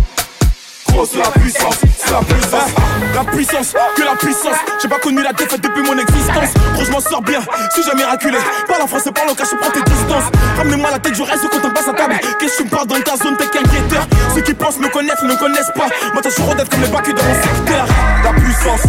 Gros 0.87 1.05
c'est 1.05 1.19
la 1.19 1.29
puissance, 1.29 1.75
c'est 1.97 2.11
la 2.11 2.19
puissance. 2.19 2.69
La 3.13 3.23
puissance, 3.23 3.73
que 3.95 4.01
la 4.01 4.15
puissance. 4.15 4.55
J'ai 4.81 4.87
pas 4.87 4.97
connu 4.97 5.21
la 5.21 5.33
défaite 5.33 5.61
depuis 5.61 5.83
mon 5.83 5.95
existence. 5.97 6.49
Gros 6.73 6.83
je 6.83 6.91
m'en 6.91 6.99
sors 6.99 7.21
bien, 7.21 7.41
si 7.75 7.83
j'ai 7.83 7.95
miraculé 7.95 8.37
Parle 8.67 8.81
en 8.81 8.87
français, 8.87 9.11
parle 9.11 9.29
en 9.29 9.35
cash, 9.35 9.49
prends 9.59 9.69
tes 9.69 9.83
distances. 9.83 10.31
Ramenez-moi 10.57 10.89
la 10.89 10.99
tête, 10.99 11.13
je 11.13 11.21
reste 11.21 11.47
quand 11.51 11.67
on 11.67 11.71
passe 11.71 11.87
à 11.87 11.93
table. 11.93 12.15
Qu'est-ce 12.39 12.57
que 12.57 12.57
tu 12.57 12.63
me 12.63 12.69
parles 12.69 12.87
dans 12.87 13.01
ta 13.01 13.17
zone, 13.17 13.37
t'es 13.37 13.45
qu'un 13.47 13.61
guetteur? 13.61 14.07
Ceux 14.33 14.41
qui 14.41 14.53
pensent 14.53 14.79
me 14.79 14.89
connaissent, 14.89 15.21
ne 15.21 15.35
connaissent 15.35 15.71
pas. 15.75 15.89
Moi 16.13 16.21
t'as 16.23 16.31
toujours 16.31 16.55
d'être 16.55 16.69
comme 16.69 16.81
les 16.81 16.87
bacs 16.87 17.13
dans 17.13 17.23
mon 17.23 17.35
secteur. 17.35 17.85
La 18.23 18.33
puissance, 18.33 18.81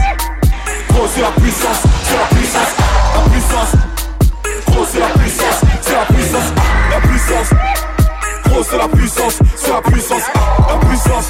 gros 1.01 1.09
c'est 1.15 1.23
la 1.23 1.31
puissance, 1.31 1.83
c'est 2.05 2.17
la 2.17 2.27
puissance 2.37 2.77
La 3.15 3.31
puissance, 3.31 3.73
gros 4.67 4.85
c'est 4.85 4.99
la 4.99 5.07
puissance, 5.09 5.61
c'est 5.81 5.93
la 5.93 6.05
puissance 6.05 6.53
La 6.91 7.01
puissance, 7.01 7.51
gros 8.45 8.63
c'est 8.63 8.77
la 8.77 8.89
puissance, 8.89 9.39
c'est 9.57 9.73
la 9.73 9.81
puissance 9.81 10.23
La 10.69 10.89
puissance. 10.89 11.29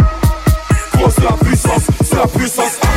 Gros 0.94 1.10
c'est 1.10 1.24
la 1.24 1.32
puissance, 1.32 1.82
c'est 2.02 2.16
la 2.16 2.26
puissance 2.26 2.89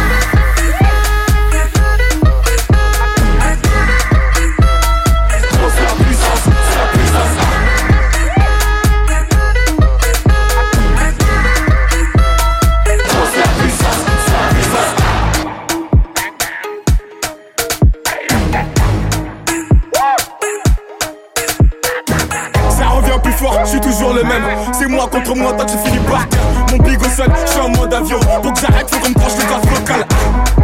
C'est 24.83 24.89
moi 24.89 25.07
contre 25.09 25.33
moi, 25.33 25.53
toi 25.53 25.63
tu 25.63 25.77
finis 25.77 26.03
par 26.05 26.27
Mon 26.69 26.77
big 26.83 26.99
au 26.99 27.05
sol, 27.05 27.31
je 27.45 27.51
suis 27.51 27.61
en 27.61 27.69
mode 27.69 27.93
avion 27.93 28.19
Pour 28.19 28.51
que 28.51 28.59
j'arrête, 28.59 28.93
faut 28.93 28.99
qu'on 28.99 29.09
me 29.09 29.13
branche 29.13 29.31
le 29.37 29.49
gaz 29.49 29.79
vocal 29.79 30.05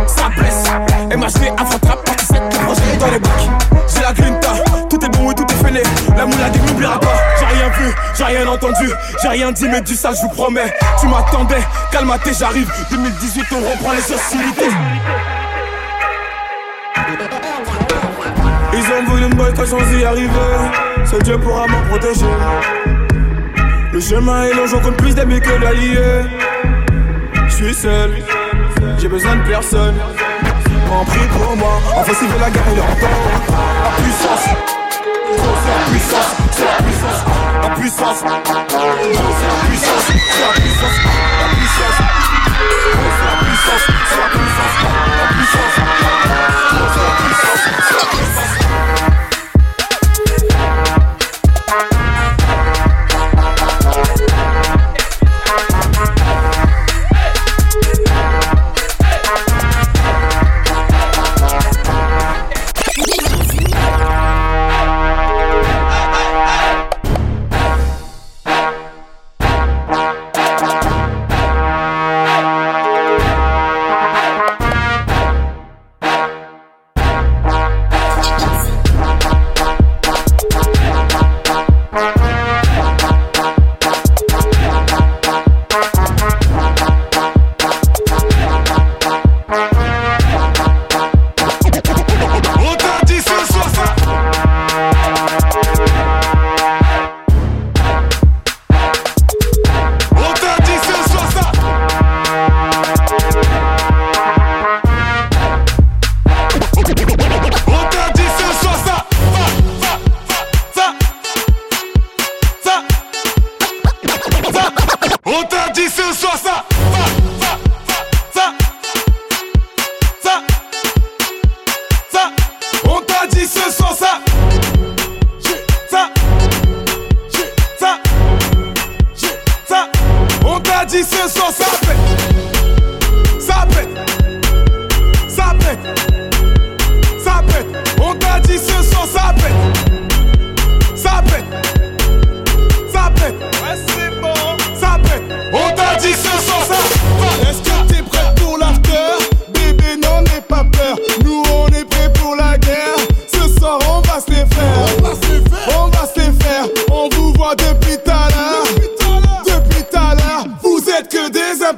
Ça 0.08 0.30
blesse, 0.36 0.66
MHD 1.16 1.48
avant 1.58 1.80
trap, 1.80 2.04
partie 2.04 2.26
7, 2.26 2.42
le 2.42 2.94
est 2.94 2.98
dans 2.98 3.12
les 3.12 3.20
bacs 3.20 3.32
J'ai 3.96 4.02
la 4.02 4.12
grinta, 4.12 4.50
tout 4.90 5.06
est 5.06 5.10
bon 5.18 5.30
vu, 7.80 7.96
j'ai 8.18 8.24
rien 8.26 8.48
entendu, 8.48 8.90
j'ai 9.22 9.28
rien 9.30 9.52
dit, 9.54 9.68
mais 9.70 9.80
du 9.80 9.96
sale, 9.96 10.16
je 10.16 10.22
vous 10.22 10.30
promets. 10.30 10.74
Tu 11.00 11.08
m'attendais, 11.08 11.64
calme-toi, 11.92 12.32
j'arrive. 12.38 12.70
2018, 12.92 13.46
on 13.54 13.72
reprend 13.72 13.94
les 13.94 14.14
hostilités. 14.14 14.70
Ils 18.74 18.80
ont 18.80 19.10
voulu 19.10 19.28
me 19.28 19.36
boycotter 19.36 19.70
sans 19.70 19.98
y 19.98 20.04
arriver. 20.04 20.30
Seul 21.10 21.24
Dieu 21.24 21.40
pourra 21.40 21.68
m'en 21.68 21.82
protéger. 21.90 22.26
Le 24.00 24.06
chemin 24.06 24.44
est 24.44 24.54
long, 24.54 24.66
j'en 24.66 24.80
compte 24.80 24.96
plus 24.96 25.14
d'amis 25.14 25.42
que 25.42 25.60
d'alliés. 25.60 26.24
Je 27.50 27.54
suis 27.54 27.74
seul, 27.74 28.24
j'ai 28.98 29.10
besoin 29.10 29.36
de 29.36 29.44
personne. 29.44 29.96
En 30.90 31.04
prie 31.04 31.28
pour 31.38 31.54
moi, 31.58 31.82
en 31.98 32.04
fait, 32.06 32.14
de 32.26 32.40
la 32.40 32.50
guerre 32.50 32.64
leur 32.78 32.86
temps. 32.86 33.18
La 33.84 33.90
puissance, 34.02 34.46
c'est 35.36 35.68
la 35.68 35.84
puissance, 35.92 36.32
c'est 36.52 36.64
la 36.64 36.78
puissance, 36.82 37.26
la 37.62 37.70
puissance, 37.76 38.20
c'est 38.20 38.26
la 38.26 38.40
puissance, 39.68 40.06
c'est 40.08 40.14
la 40.14 40.54
puissance, 40.62 40.98
la 41.42 41.48
puissance, 41.58 41.99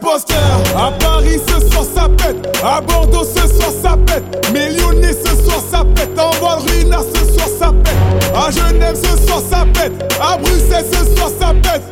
imposteurs. 0.02 0.62
À 0.76 0.92
Paris 0.92 1.40
ce 1.48 1.70
soir 1.70 1.86
ça 1.96 2.10
pète. 2.10 2.58
À 2.64 2.82
Bordeaux 2.82 3.24
ce 3.24 3.48
soir 3.48 3.72
ça 3.82 3.98
pète. 4.06 4.52
Millionnaire 4.52 5.14
ce 5.14 5.44
soir 5.44 5.62
ça 5.72 5.86
pète. 5.96 6.20
En 6.20 6.32
Valrina 6.44 7.00
ce 7.14 7.34
soir 7.34 7.48
ça 7.60 7.72
pète. 7.84 8.36
À 8.36 8.52
Genève 8.52 8.96
ce 8.96 9.26
soir 9.26 9.42
ça 9.50 9.66
pète. 9.74 10.14
À 10.20 10.38
Bruxelles 10.38 10.86
ce 10.92 11.16
soir 11.16 11.30
ça 11.40 11.54
pète. 11.62 11.84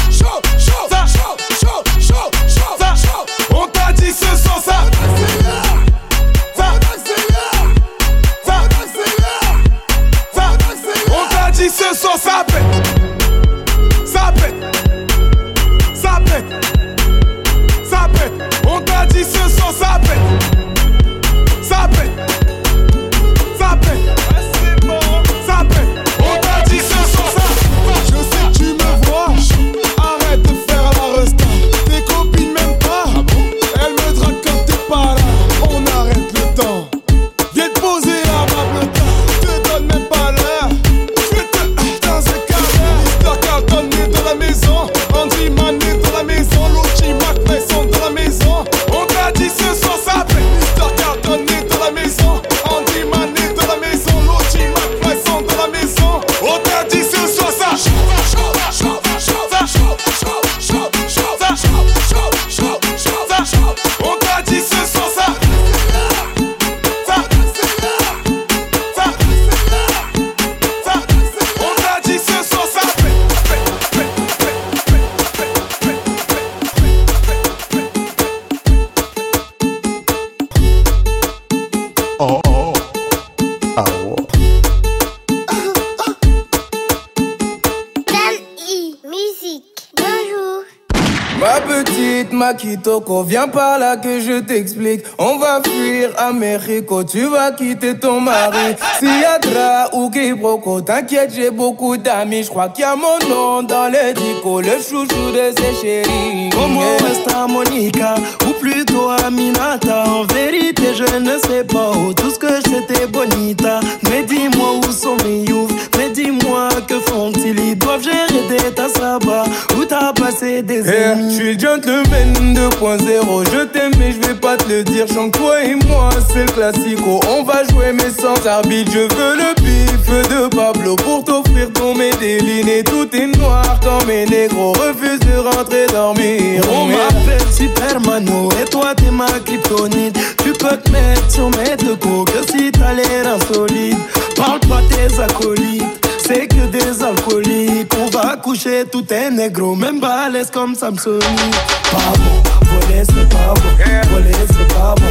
Makitoko, 92.46 93.24
viens 93.24 93.48
par 93.48 93.76
là 93.76 93.96
que 93.96 94.20
je 94.20 94.38
t'explique. 94.38 95.02
On 95.18 95.37
va 95.37 95.61
fuir 95.64 96.11
Américo, 96.16 97.02
tu 97.02 97.26
vas 97.26 97.50
quitter 97.50 97.98
ton 97.98 98.20
mari. 98.20 98.76
Siatra 99.00 99.92
ou 99.92 100.11
Kibroko, 100.11 100.80
t'inquiète, 100.80 101.32
j'ai 101.35 101.50
beaucoup 101.50 101.96
d'amis. 101.96 102.44
Je 102.44 102.50
crois 102.50 102.68
qu'il 102.68 102.82
y 102.82 102.85
a 102.85 102.94
mon 102.94 103.18
nom 103.28 103.64
dans 103.64 103.88
les 103.88 104.12
dico, 104.14 104.61
le 104.61 104.78
chouchou 104.78 105.32
de 105.35 105.52
ses 105.59 105.74
chéris. 105.82 106.50
Comment 106.52 106.82
est 106.82 107.06
Monica 107.48 108.14
Ou 108.46 108.52
plutôt 108.61 109.11
Aminata 109.11 110.04
En 110.06 110.24
vérité 110.32 110.94
je 110.94 111.18
ne 111.18 111.38
sais 111.38 111.64
pas 111.64 111.90
où 111.92 112.12
Tout 112.12 112.30
ce 112.30 112.38
que 112.38 112.61
c'était 112.68 113.06
bonita 113.06 113.80
Mais 114.04 114.22
dis-moi 114.24 114.72
où 114.78 114.92
sont 114.92 115.16
mes 115.24 115.44
youths 115.44 115.70
dis-moi 116.16 116.68
que 116.88 116.98
font-ils? 116.98 117.59
Ils 117.59 117.76
doivent 117.76 118.02
gérer 118.02 118.48
des 118.48 118.74
tasses 118.74 118.98
là-bas 118.98 119.44
Où 119.76 119.85
t'as 119.85 120.12
passé 120.14 120.62
des 120.62 120.81
Yeah, 120.81 121.16
je 121.29 121.35
suis 121.35 121.59
gentleman 121.59 122.33
2.0, 122.55 123.44
je 123.52 123.64
t'aime 123.66 123.92
mais 123.98 124.12
je 124.12 124.26
vais 124.26 124.35
pas 124.35 124.57
te 124.57 124.68
le 124.68 124.83
dire. 124.83 125.07
Chante 125.12 125.33
toi 125.33 125.62
et 125.62 125.74
moi, 125.87 126.09
c'est 126.33 126.46
le 126.46 126.52
classico. 126.52 127.20
On 127.29 127.42
va 127.42 127.64
jouer 127.70 127.92
mais 127.92 128.11
sans 128.11 128.46
arbitre. 128.46 128.92
Je 128.92 129.00
veux 129.00 129.37
le 129.37 129.55
bif 129.61 130.31
de 130.31 130.48
Pablo 130.48 130.96
pour 130.96 131.24
t'offrir 131.24 131.70
ton 131.72 131.94
médéline. 131.94 132.68
Et 132.68 132.83
tout 132.83 133.09
est 133.14 133.37
noir 133.38 133.79
quand 133.83 134.05
mes 134.07 134.24
négros 134.24 134.72
refusent 134.72 135.20
de 135.20 135.37
rentrer 135.37 135.87
dormir. 135.88 136.62
On 136.70 136.87
m'appelle 136.87 137.46
Supermano 137.52 138.48
et 138.62 138.64
toi 138.70 138.94
t'es 138.96 139.11
ma 139.11 139.31
kryptonite. 139.44 140.18
Tu 140.42 140.52
peux 140.52 140.76
te 140.76 140.90
mettre 140.90 141.31
sur 141.31 141.50
mes 141.50 141.76
deux 141.76 141.96
que 141.96 142.52
si 142.52 142.72
t'as 142.72 142.94
l'air 142.94 143.35
insolite. 143.35 143.98
Parle 144.37 144.61
pas 144.61 144.83
tes 144.90 145.20
acolytes 145.20 146.06
c'est 146.26 146.48
que 146.48 146.66
des 146.66 147.02
alcooliques. 147.02 147.92
On 147.98 148.10
va 148.10 148.36
coucher 148.36 148.84
tout 148.90 149.04
est 149.12 149.30
négro, 149.30 149.74
même 149.74 150.00
balèze 150.00 150.50
comme 150.50 150.74
Samsung. 150.74 151.20
Pas 151.20 152.12
bon, 152.18 152.42
voler 152.62 153.04
c'est 153.04 153.28
pas 153.28 153.54
bon, 153.54 153.70
voler 154.10 154.32
c'est 154.48 154.68
pas 154.74 154.94
bon. 154.96 155.10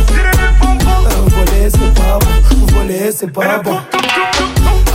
Voler 1.36 1.70
c'est 1.70 1.94
pas 1.94 2.20
bon, 2.20 2.34
voler 2.74 3.12
c'est 3.12 3.32
pas 3.32 3.60
bon. 3.64 3.78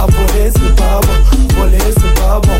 À 0.00 0.06
voler 0.06 0.50
c'est 0.52 0.76
pas 0.76 1.00
bon, 1.00 1.16
voler 1.56 1.78
c'est 1.96 2.14
pas 2.14 2.40
bon. 2.40 2.56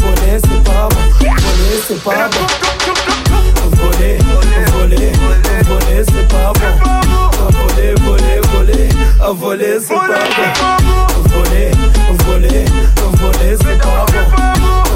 Voler 0.00 0.38
c'est 0.42 0.64
pas 0.64 0.88
bon, 0.88 1.02
voler 1.20 1.78
c'est 1.86 2.02
pas 2.02 2.28
bon. 2.28 2.44
Voler, 3.76 4.18
voler, 4.72 5.12
voler 5.68 6.04
c'est 6.04 6.28
pas 6.28 6.52
bon. 6.54 6.72
Voler, 7.58 7.94
voler, 8.02 8.40
voler, 8.52 8.88
voler 9.34 9.78
c'est 9.80 9.94
pas 9.94 10.06
bon. 10.06 10.48
Voler, 11.32 11.70
voler, 12.26 12.64
voler 13.20 13.56
c'est 13.60 13.78
pas 13.78 14.06
bon. 14.12 14.52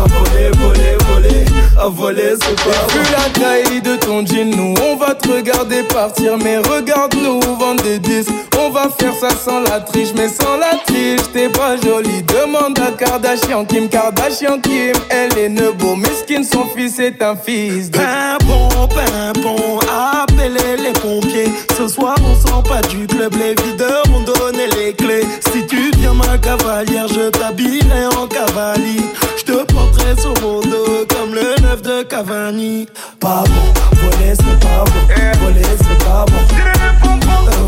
Voler, 0.09 0.51
voler, 0.59 0.97
voler, 1.09 1.45
voler 1.91 2.35
c'est 2.41 2.57
pas 2.57 2.87
Vu 2.93 3.01
la 3.13 3.41
taille 3.41 3.81
de 3.81 3.97
ton 3.97 4.25
jean, 4.25 4.51
nous 4.51 4.75
on 4.83 4.97
va 4.97 5.15
te 5.15 5.29
regarder 5.29 5.83
partir, 5.85 6.37
mais 6.39 6.59
regarde-nous 6.59 7.41
vendre 7.59 7.83
des 7.83 7.99
disques. 7.99 8.31
On 8.59 8.71
va 8.71 8.89
faire 8.89 9.15
ça 9.15 9.31
sans 9.31 9.61
la 9.61 9.81
triche, 9.81 10.13
mais 10.17 10.29
sans 10.29 10.57
la 10.57 10.79
triche, 10.87 11.21
t'es 11.33 11.49
pas 11.49 11.77
jolie. 11.77 12.23
Demande 12.23 12.79
à 12.79 12.93
Kardashian, 12.93 13.65
Kim 13.65 13.89
Kardashian, 13.89 14.61
Kim, 14.61 14.95
elle 15.11 15.39
est 15.39 15.49
nebo, 15.49 15.97
mesquine, 15.97 16.45
son 16.45 16.67
fils 16.75 16.99
est 16.99 17.23
un 17.23 17.37
fils 17.37 17.91
de. 17.91 17.99
Pimpon, 17.99 18.69
pimpon, 18.89 19.79
appelez 19.89 20.77
les 20.77 20.93
pompiers. 20.93 21.53
Ce 21.77 21.89
soir, 21.89 22.17
on 22.25 22.49
sort 22.49 22.63
pas 22.63 22.83
du 22.83 23.07
club, 23.07 23.35
les 23.35 23.55
videurs 23.63 24.06
donné 24.27 24.67
les 24.77 24.93
clés. 24.93 25.27
Si 25.53 25.67
tu 25.67 25.91
viens 25.99 26.15
ma 26.15 26.37
cavalière, 26.39 27.07
je 27.09 27.31
t'habillerai 27.31 28.07
en 28.19 28.27
cavalier. 28.27 29.03
Je 29.39 29.45
te 29.45 29.65
porterai 29.73 30.21
sur 30.21 30.35
mon 30.43 30.61
dos 30.61 31.07
comme 31.09 31.35
le 31.35 31.55
neuf 31.63 31.83
de 31.83 32.03
Cavani. 32.03 32.87
Pas 33.21 33.45
bon, 33.47 33.73
voler 34.01 34.35
c'est 34.35 34.61
pas 34.61 34.85
bon, 34.85 35.03
voler 35.41 35.63
c'est 35.79 36.05
pas 36.05 36.25
bon. 36.27 36.43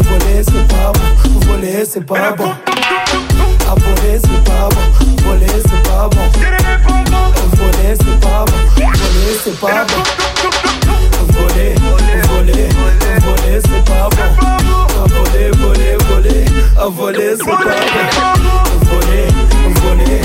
Voler 0.08 0.42
c'est 0.44 0.68
pas 0.68 0.92
bon, 0.92 1.40
voler 1.46 1.84
c'est 1.84 2.04
pas 2.06 2.32
bon. 2.32 2.50
À 3.70 3.74
voler 3.74 4.18
c'est 4.20 4.44
pas 4.44 4.68
bon, 4.68 4.84
voler 5.24 5.46
c'est 5.62 5.82
pas 5.88 6.08
bon. 6.08 6.24
Euh, 6.42 7.38
Voler 7.56 7.94
c'est 7.96 8.20
pas 8.20 8.44
bon, 8.44 8.58
voler 8.76 9.38
c'est 9.44 9.60
pas 9.60 9.84
bon. 9.84 10.87
Voler, 11.38 11.74
voler, 12.26 12.68
voler 13.20 13.60
c'est 13.62 13.84
pas 13.84 14.08
bon. 14.10 14.30
Voler, 15.14 15.50
voler, 15.50 15.96
voler, 16.08 16.44
voler 16.88 17.34
c'est 17.36 17.46
pas 17.46 17.54
bon. 17.54 17.88
Voler, 18.88 19.28
voler, 19.80 20.20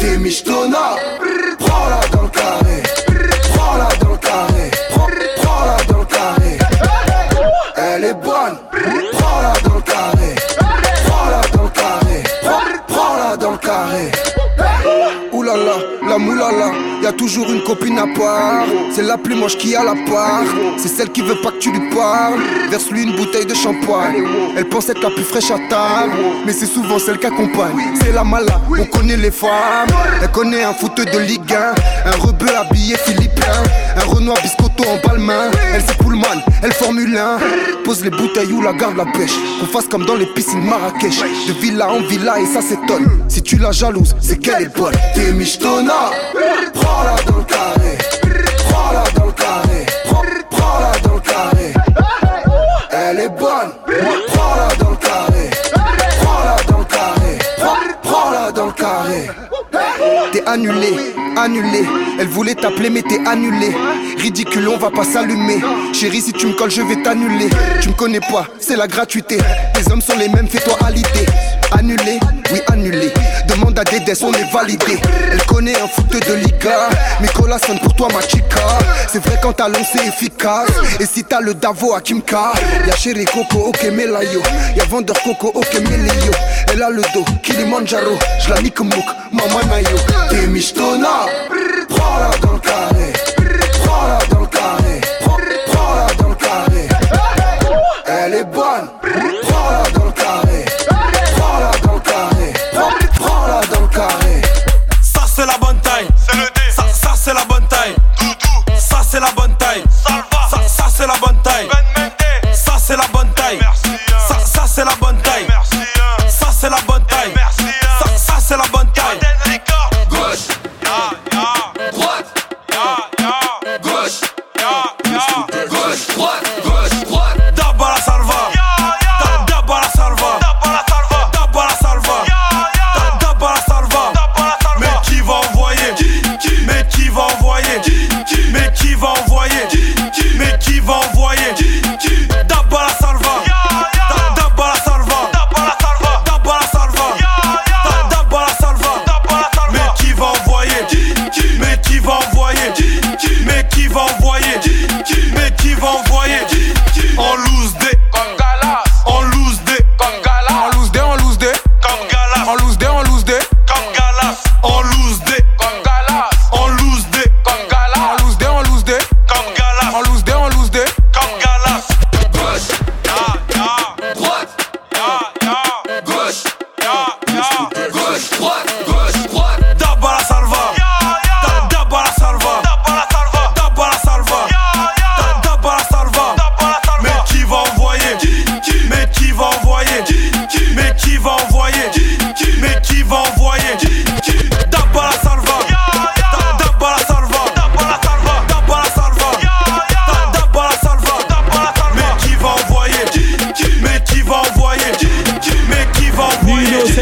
T'es 0.00 0.16
michetonna, 0.16 0.96
prends-la 1.58 2.00
dans 2.10 2.22
le 2.22 2.28
carré, 2.28 2.82
prends-la 3.54 3.88
dans 4.00 4.12
le 4.12 4.16
carré, 4.16 4.70
prends, 4.90 5.08
prends-la 5.42 5.76
dans 5.84 5.98
le 5.98 6.04
carré. 6.06 6.58
Elle 7.76 8.04
est 8.04 8.14
bonne, 8.14 8.56
toujours 17.20 17.50
une 17.50 17.62
copine 17.62 17.98
à 17.98 18.06
part. 18.18 18.64
C'est 18.94 19.02
la 19.02 19.18
plus 19.18 19.34
moche 19.34 19.58
qui 19.58 19.76
a 19.76 19.84
la 19.84 19.94
part. 20.10 20.46
C'est 20.78 20.88
celle 20.88 21.10
qui 21.10 21.20
veut 21.20 21.38
pas 21.42 21.50
que 21.50 21.58
tu 21.58 21.70
lui 21.70 21.90
parles. 21.90 22.40
Verse-lui 22.70 23.02
une 23.02 23.14
bouteille 23.14 23.44
de 23.44 23.52
shampoing. 23.52 24.14
Elle 24.56 24.66
pense 24.70 24.88
être 24.88 25.02
la 25.02 25.10
plus 25.10 25.24
fraîche 25.24 25.50
à 25.50 25.58
table, 25.68 26.12
mais 26.46 26.52
c'est 26.54 26.64
souvent 26.64 26.98
celle 26.98 27.18
qui 27.18 27.26
accompagne. 27.26 27.76
C'est 28.02 28.12
la 28.12 28.24
mala, 28.24 28.58
on 28.70 28.84
connaît 28.86 29.18
les 29.18 29.30
femmes. 29.30 29.90
Elle 30.22 30.30
connaît 30.30 30.64
un 30.64 30.72
foot 30.72 30.96
de 30.96 31.18
Ligue 31.18 31.52
1, 31.52 32.10
un 32.10 32.16
rebeu 32.16 32.48
habillé 32.56 32.96
philippin, 32.96 33.62
un 33.96 34.14
Renoir 34.14 34.38
biscotto 34.42 34.82
en 34.88 35.06
balmain. 35.06 35.50
Elle 35.74 35.82
c'est 35.86 35.98
Pullman, 35.98 36.40
elle 36.62 36.72
Formule 36.72 37.18
1. 37.18 37.84
Pose 37.84 38.02
les 38.02 38.10
bouteilles 38.10 38.52
ou 38.52 38.62
la 38.62 38.72
garde 38.72 38.96
la 38.96 39.04
pêche. 39.04 39.34
Qu'on 39.60 39.66
fasse 39.66 39.88
comme 39.88 40.06
dans 40.06 40.16
les 40.16 40.26
piscines 40.26 40.64
Marrakech. 40.64 41.20
De 41.48 41.52
villa 41.60 41.90
en 41.90 42.00
villa 42.00 42.40
et 42.40 42.46
ça 42.46 42.62
s'étonne. 42.62 43.24
Si 43.28 43.42
tu 43.42 43.58
la 43.58 43.72
jalouses, 43.72 44.14
c'est 44.20 44.38
qu'elle 44.38 44.62
est 44.62 44.76
bonne. 44.76 44.94
T'es 45.14 45.32
michetonna, 45.32 46.10
prends-la 46.90 47.16
dans 47.24 47.38
le 47.38 47.44
carré. 47.44 47.98
Prends-la 48.68 49.04
dans 49.16 49.26
le 49.26 49.32
carré. 49.32 49.86
Prends, 50.04 50.22
prends-la 50.50 50.98
dans 51.00 51.14
le 51.14 51.20
carré. 51.20 51.74
Elle 52.92 53.20
est 53.20 53.28
bonne, 53.28 53.72
prends-la 54.32 54.68
dans 54.76 54.90
le 54.90 54.96
carré. 54.96 55.50
Prends-la 56.22 56.56
dans 56.70 56.78
le 56.78 56.84
carré. 56.84 57.38
Prends, 57.58 57.76
prends-la 58.02 58.52
dans 58.52 58.66
le 58.66 58.72
carré. 58.72 59.30
T'es 60.32 60.42
annulé, 60.46 61.14
annulé. 61.36 61.86
Elle 62.18 62.28
voulait 62.28 62.54
t'appeler, 62.54 62.90
mais 62.90 63.02
t'es 63.02 63.20
annulé. 63.26 63.74
Ridicule, 64.18 64.68
on 64.68 64.76
va 64.76 64.90
pas 64.90 65.04
s'allumer. 65.04 65.60
Chérie, 65.92 66.20
si 66.20 66.32
tu 66.32 66.46
me 66.46 66.52
colles, 66.54 66.70
je 66.70 66.82
vais 66.82 67.02
t'annuler. 67.02 67.48
Tu 67.80 67.88
me 67.88 67.94
connais 67.94 68.20
pas, 68.20 68.46
c'est 68.58 68.76
la 68.76 68.86
gratuité. 68.86 69.38
Les 69.76 69.90
hommes 69.92 70.02
sont 70.02 70.16
les 70.16 70.28
mêmes, 70.28 70.48
fais-toi 70.48 70.76
à 70.84 70.90
l'idée. 70.90 71.26
Annulé, 71.72 72.18
oui, 72.52 72.60
annulé. 72.68 73.12
Demande 73.50 73.76
à 73.80 73.84
Dédès, 73.84 74.22
on 74.22 74.32
est 74.32 74.52
validé. 74.52 75.00
Elle 75.32 75.42
connaît 75.44 75.74
un 75.74 75.88
foot 75.88 76.08
de 76.08 76.34
Liga. 76.34 76.88
Nicolas 77.20 77.58
sonne 77.58 77.80
pour 77.80 77.92
toi, 77.94 78.06
ma 78.14 78.20
chica. 78.20 78.78
C'est 79.08 79.18
vrai 79.24 79.40
quand 79.42 79.52
t'as 79.54 79.68
lancé 79.68 79.98
efficace. 80.06 80.68
Et 81.00 81.06
si 81.06 81.24
t'as 81.24 81.40
le 81.40 81.54
Davo 81.54 81.92
à 81.94 82.00
Kimka, 82.00 82.52
y'a 82.86 82.94
Chéri 82.94 83.24
Coco, 83.24 83.58
ok, 83.68 83.82
Melayo. 83.92 84.40
Y'a 84.76 84.84
Vendeur 84.84 85.16
Coco, 85.24 85.50
ok, 85.52 85.74
Melayo. 85.80 86.30
Elle 86.72 86.82
a 86.82 86.90
le 86.90 87.02
dos, 87.12 87.24
Kilimanjaro. 87.42 88.16
J'la 88.46 88.60
nique 88.62 88.78
mouk, 88.80 89.04
Mama 89.32 89.64
Nayo. 89.68 89.96
T'es 90.28 90.46
michetonna, 90.46 91.26
prends-la 91.88 92.30
dans 92.40 92.52
le 92.52 92.58
carré. 92.60 93.39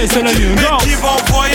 Française, 0.06 0.11
c'est 0.12 0.22
la 0.22 0.32
Nyanga. 0.32 0.76
Qui 0.80 0.94
va 0.94 1.08
envoyer 1.08 1.54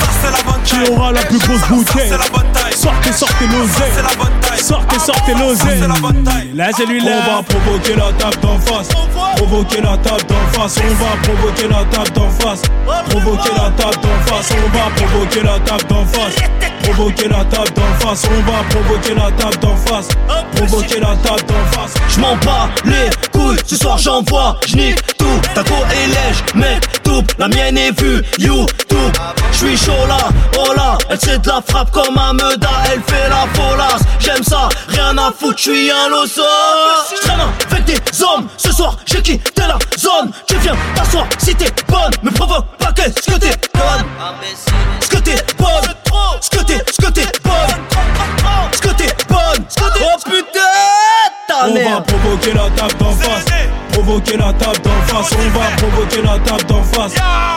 Ça 0.00 0.06
c'est 0.22 0.30
la 0.30 0.42
bonne 0.52 0.62
Qui 0.64 0.76
taille. 0.76 0.88
aura 0.96 1.12
la 1.12 1.20
plus 1.22 1.38
grosse 1.38 1.60
bouteille 1.68 2.08
Ça 2.10 2.16
c'est 2.22 2.32
la 2.32 2.38
bonne 2.38 2.52
taille. 2.52 2.72
Sortez, 2.76 3.12
sortez 3.12 3.44
Ça 3.44 3.50
c'est 3.94 4.02
la 4.02 4.02
l'oseille. 4.02 4.16
bonne 4.18 4.40
taille. 4.40 4.58
Sortez, 4.62 4.98
sortez 4.98 5.34
l'oseille. 5.34 5.80
c'est 5.80 5.88
la 5.88 5.94
bonne 6.00 6.24
taille. 6.24 6.50
Là, 6.54 6.68
c'est 6.76 6.86
lui 6.86 7.00
là. 7.00 7.12
On 7.30 7.36
va 7.36 7.42
provoquer 7.42 7.94
la 7.94 8.12
table 8.12 8.36
d'en 8.42 8.58
face. 8.58 8.88
Provoquer 9.36 9.80
la 9.80 9.96
table 9.98 10.22
d'en 10.28 10.60
face. 10.60 10.76
On 10.78 10.94
va 10.94 11.10
provoquer 11.22 11.68
la 11.68 11.84
table 11.84 12.10
d'en 12.14 12.30
face. 12.30 12.62
Provoquer 13.08 13.50
la 13.54 13.70
table 13.70 13.96
d'en 14.02 14.32
face. 14.32 14.50
On 14.52 14.76
va 14.76 14.90
provoquer 14.96 15.42
la 15.42 15.58
table 15.60 15.84
d'en 15.88 16.04
face. 16.06 16.71
Provoquer 16.82 17.28
la 17.28 17.44
table 17.44 17.70
d'en 17.74 18.06
face. 18.06 18.24
On 18.30 18.50
va 18.50 18.62
provoquer 18.70 19.14
la 19.14 19.30
table 19.32 19.56
d'en 19.60 19.76
face. 19.76 20.08
Provoquer 20.56 21.00
la 21.00 21.16
table 21.16 21.42
d'en 21.46 21.78
face. 21.78 21.94
Je 22.08 22.20
m'en 22.20 22.36
bats 22.36 22.68
les 22.84 23.10
couilles, 23.32 23.56
ce 23.66 23.76
soir 23.76 23.98
j'envoie, 23.98 24.58
j'nique 24.66 25.00
tout, 25.16 25.40
ta 25.54 25.62
go 25.62 25.74
est 25.90 26.06
lège, 26.08 26.42
mec, 26.54 27.02
tout, 27.02 27.22
la 27.38 27.48
mienne 27.48 27.78
est 27.78 27.98
vue, 28.00 28.22
YouTube, 28.38 29.12
j'suis 29.52 29.76
chaud 29.76 30.06
là, 30.08 30.18
oh 30.58 30.72
là, 30.76 30.98
elle 31.08 31.20
sait 31.20 31.38
de 31.38 31.48
la 31.48 31.60
frappe 31.66 31.90
comme 31.90 32.18
un 32.18 32.32
meuda, 32.32 32.70
elle 32.92 33.02
fait 33.02 33.28
la 33.28 33.46
folasse, 33.54 34.02
j'aime 34.18 34.42
ça, 34.42 34.68
rien 34.88 35.16
à 35.18 35.30
foutre, 35.32 35.58
j'suis 35.58 35.90
un 35.90 36.08
loso, 36.08 36.42
J'traîne 37.16 37.40
avec 37.70 37.84
des 37.84 38.22
hommes, 38.22 38.48
ce 38.56 38.72
soir 38.72 38.96
j'ai 39.06 39.22
quitté 39.22 39.62
la 39.62 39.78
zone, 39.98 40.30
tu 40.46 40.56
viens 40.58 40.76
t'asseoir 40.94 41.26
si 41.38 41.54
t'es 41.54 41.70
bonne, 41.88 42.12
me 42.22 42.30
provoque 42.30 42.66
pas 42.78 42.92
qu'est-ce 42.92 43.30
que 43.30 43.38
t'es 43.38 43.54
bonne, 43.74 44.04
ce 45.00 45.08
que 45.08 45.16
t'es 45.18 45.36
bonne, 45.58 45.94
ce 46.42 46.50
que 46.50 46.64
t'es, 46.64 46.78
ce 46.90 47.06
que 47.06 47.12
t'es 47.12 47.26
bonne, 47.44 48.72
ce 48.72 48.80
que 48.80 48.88
t'es 48.94 49.14
bonne, 49.28 49.64
oh 49.80 50.18
putain, 50.24 50.60
ta 51.46 51.68
On 51.68 51.74
va 51.74 52.00
provoquer 52.00 52.52
la 52.52 52.68
table 52.70 52.94
d'en 52.98 53.12
face. 53.12 53.44
Provoquer 53.92 54.36
la 54.36 54.52
table 54.52 54.78
d'en 54.82 55.02
face. 55.06 55.30
On 55.32 55.58
va 55.58 55.66
provoquer 55.76 56.22
la 56.22 56.38
table 56.38 56.64
d'en 56.66 56.82
face. 56.82 57.12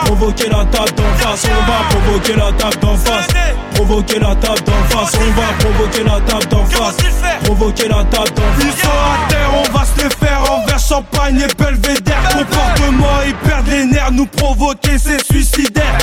Provoquer 0.06 0.50
la 0.50 0.66
table 0.66 0.92
d'en 0.96 1.14
face. 1.18 1.46
On 1.46 1.72
va 1.72 1.78
provoquer 1.90 2.36
la 2.36 2.52
table 2.52 2.80
d'en 2.82 2.96
face. 2.98 3.28
Provoquer 3.74 4.20
la 4.20 4.36
table 4.36 4.62
d'en 4.66 4.98
face. 4.98 5.14
On 5.16 5.32
va 5.40 5.48
provoquer 5.60 6.04
la 6.04 6.20
table 6.22 6.46
d'en 6.50 6.66
face. 6.66 6.96
Provoquer 7.44 7.88
la 7.88 8.04
table 8.06 8.32
d'en 8.36 8.44
Ils 8.60 8.72
face. 8.72 8.82
sont 8.82 8.90
à 8.90 9.30
terre, 9.30 9.50
on 9.54 9.78
va 9.78 9.86
se 9.86 10.04
les 10.04 10.10
faire 10.28 10.42
envers 10.52 10.80
champagne 10.80 11.42
et 11.42 11.62
belvédère. 11.62 12.22
Comportement, 12.30 13.22
ils 13.26 13.36
perdent 13.36 13.68
les 13.68 13.86
nerfs, 13.86 14.12
nous 14.12 14.26
provoquer, 14.26 14.98
c'est 14.98 15.24
suicidaire. 15.26 15.98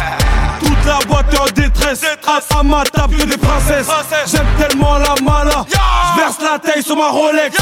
Toute 0.60 0.84
la 0.86 0.98
boîte 1.08 1.34
en 1.40 1.44
détresse, 1.52 2.02
à, 2.26 2.58
à 2.58 2.62
ma 2.62 2.84
table 2.84 3.16
que 3.16 3.24
des 3.24 3.36
princesses. 3.36 3.86
J'aime 4.30 4.46
tellement 4.58 4.98
la 4.98 5.14
mala, 5.22 5.64
j'verse 6.14 6.36
la 6.40 6.58
taille 6.58 6.82
sur 6.82 6.96
ma 6.96 7.08
Rolex. 7.08 7.56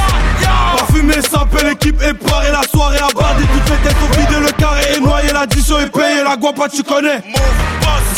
Parfumé, 0.77 1.15
s'appelle 1.23 1.69
l'équipe 1.69 2.01
est 2.03 2.15
parée, 2.15 2.51
la 2.53 2.60
soirée 2.69 2.99
à 2.99 3.09
barder 3.15 3.45
toutes 3.53 3.71
les 3.71 3.77
têtes 3.89 3.97
au 4.03 4.17
vide, 4.17 4.43
le 4.47 4.53
carré 4.53 4.83
est 4.97 5.01
noyé, 5.01 5.33
l'addition 5.33 5.79
est 5.81 5.91
payée, 5.91 6.23
la 6.25 6.37
guapa 6.37 6.69
tu 6.69 6.83
connais. 6.83 7.23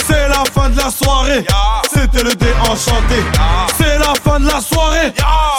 C'est 0.06 0.28
la 0.28 0.42
fin 0.52 0.68
de 0.68 0.76
la 0.76 0.90
soirée, 0.90 1.44
c'était 1.92 2.22
le 2.24 2.34
dé 2.34 2.46
enchanté. 2.62 3.22
C'est 3.78 3.98
la 3.98 4.12
fin 4.24 4.40
de 4.40 4.46
la 4.46 4.60
soirée, 4.60 5.12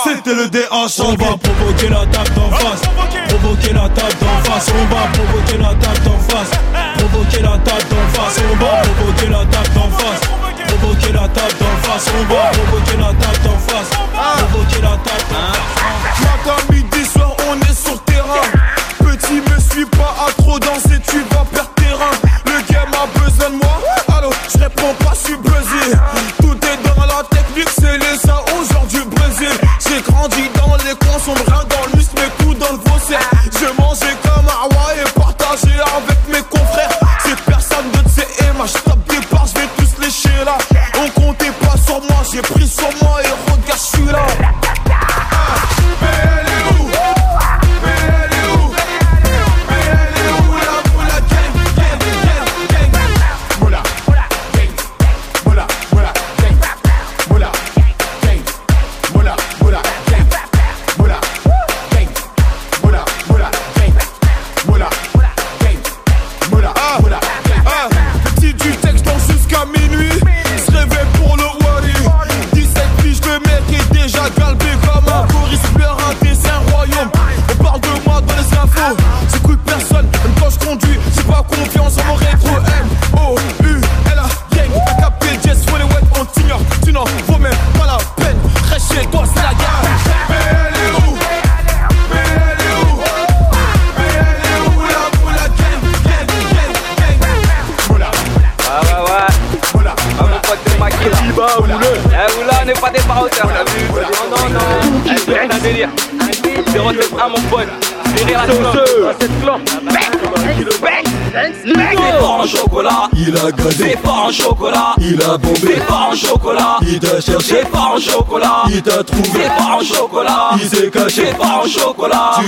c'était 0.04 0.34
le 0.36 0.48
dé 0.50 0.64
On 0.72 0.86
enchanté. 0.86 1.24
va 1.26 1.38
provoquer 1.38 1.90
la 1.90 2.06
table 2.08 2.34
d'en 2.36 2.50
face. 2.52 2.82
Provoquer 3.30 3.74
la 3.74 3.90
table 3.90 4.16
d'en 4.22 4.52
face. 4.52 4.68
On 4.70 4.94
va 4.94 5.02
provoquer 5.14 5.58
la 5.58 5.70
table 5.76 6.04
d'en 6.04 6.20
face. 6.30 6.52
Provoquer 6.98 7.42
la 7.42 7.58
table 7.58 7.88
d'en 7.90 8.22
face. 8.22 8.42
On 8.52 8.56
va 8.64 8.82
provoquer 8.82 9.28
la 9.28 9.46
table 9.46 9.74
d'en 9.74 9.90
face. 9.98 10.22
Provoquer 10.68 11.12
la 11.14 11.28
table 11.28 11.56
d'en 11.60 11.90
face. 11.90 12.06
On 12.20 12.34
va 12.34 12.42
provoquer 12.52 12.98
la 12.98 13.26
table 13.26 13.40
d'en 13.44 13.58
face. 13.60 14.13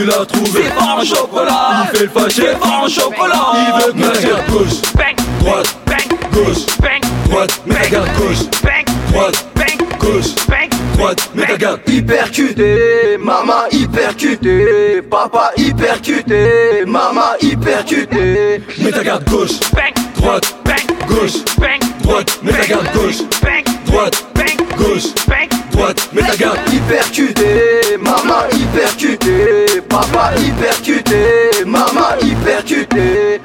Tu 0.06 0.12
l'as 0.12 0.26
trouvé, 0.26 0.62
C'est 0.64 0.74
fort 0.74 0.98
en 1.00 1.04
chocolat. 1.04 1.88
il 1.92 1.98
fait 1.98 2.04
le 2.04 2.10
fâché, 2.10 2.42
C'est 2.44 2.58
fort 2.58 2.84
en 2.84 2.88
chocolat. 2.88 3.46
il 3.56 3.86
veut 3.86 3.92
que 3.92 3.98
ma 3.98 4.08
garde 4.08 4.50
gauche, 4.50 4.82
Bang, 4.96 5.16
droite, 5.40 5.78
bang, 5.86 6.20
gauche, 6.32 6.66
bang, 6.80 7.02
droite, 7.30 7.62
mais 7.66 7.76
ta 7.76 7.90
garde 7.90 8.10
gauche, 8.18 8.46
bang, 8.64 8.86
droite, 9.12 9.46
bang, 9.56 10.00
gauche, 10.00 10.36
bang, 10.48 10.70
droite, 10.98 11.30
mais 11.34 11.46
ta 11.48 11.58
garde. 11.58 11.80
Hypercuté, 11.88 13.18
maman 13.20 13.68
hypercuté, 13.72 15.02
papa 15.10 15.52
hypercuté, 15.58 16.86
maman 16.86 17.36
hypercuté. 17.42 18.62
Mets 18.80 18.92
ta 18.92 19.04
garde 19.04 19.24
gauche, 19.30 19.60
bang, 19.74 19.94
droite, 20.18 20.56
bang, 20.66 21.08
gauche, 21.08 21.44
bang, 21.58 21.80
droite, 22.04 22.40
mets 22.44 22.54
ta 22.54 22.66
garde 22.68 22.92
gauche, 22.94 23.24
bang, 23.42 23.64
droite, 23.88 24.26
bang, 24.36 24.78
gauche, 24.78 25.14
bang, 25.28 25.45
droite, 25.76 26.10
mets 26.14 26.22
ta 26.24 26.36
garde. 26.36 26.60
Hypercuté, 26.72 27.98
maman 28.00 28.48
hypercuté, 28.52 29.82
papa 29.90 30.32
hypercuté, 30.38 31.66
maman 31.66 32.16
hypercuté. 32.22 33.42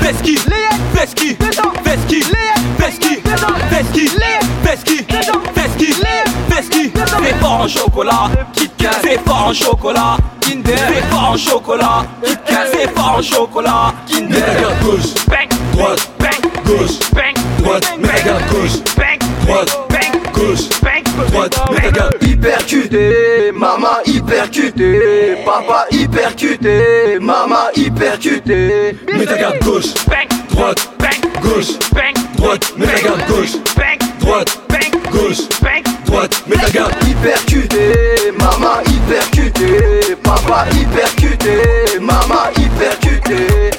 Veski, 0.00 0.38
Veski, 0.94 1.36
Veski, 1.84 2.22
Veski, 2.78 3.22
Veski, 3.70 4.10
Veski, 4.62 5.06
Veski, 5.54 5.94
Veski, 6.48 6.92
c'est 7.22 7.34
fort 7.40 7.60
en 7.60 7.68
chocolat, 7.68 8.30
Kit 8.52 8.70
Kat, 8.76 8.90
c'est 9.02 9.20
fort 9.26 9.46
en 9.48 9.52
chocolat, 9.52 10.16
Kinder, 10.40 10.74
c'est 10.88 11.04
fort 11.10 11.30
en 11.32 11.36
chocolat, 11.36 12.04
Kit 12.24 12.36
Kat, 12.46 12.66
c'est 12.72 12.90
fort 12.90 13.16
en 13.18 13.22
chocolat, 13.22 13.94
Kinder, 14.06 14.38
garde 14.60 14.82
gauche, 14.82 15.14
bang, 15.28 15.48
droite, 15.72 16.10
bang, 16.18 16.52
gauche, 16.64 16.98
bang, 17.12 17.34
droite, 17.58 17.88
garde 18.24 18.42
gauche, 18.50 18.82
bang, 18.96 19.18
droite, 19.46 19.78
bang, 19.90 20.19
gauche, 20.40 20.68
droite, 21.30 21.56
mais 21.70 22.28
hypercuté, 22.28 23.52
maman 23.52 24.00
hypercuté, 24.06 25.36
papa 25.44 25.86
hypercuté, 25.90 27.18
maman 27.20 27.70
hypercuté, 27.76 28.96
mais 29.12 29.26
gars 29.26 29.52
gauche, 29.62 29.92
droite, 30.50 30.88
gauche, 31.42 31.78
droite, 32.36 32.72
mais 32.76 32.86
garde 33.02 33.26
gauche, 33.28 33.52
droite, 34.20 34.58
gauche, 35.12 35.48
droite, 36.06 36.44
mais 36.46 36.56
garde. 36.72 36.94
Hypercuté, 37.06 38.32
maman 38.38 38.80
hypercuté, 38.86 40.16
papa 40.22 40.66
hypercuté, 40.72 42.00
maman 42.00 42.50
hypercuté. 42.56 43.70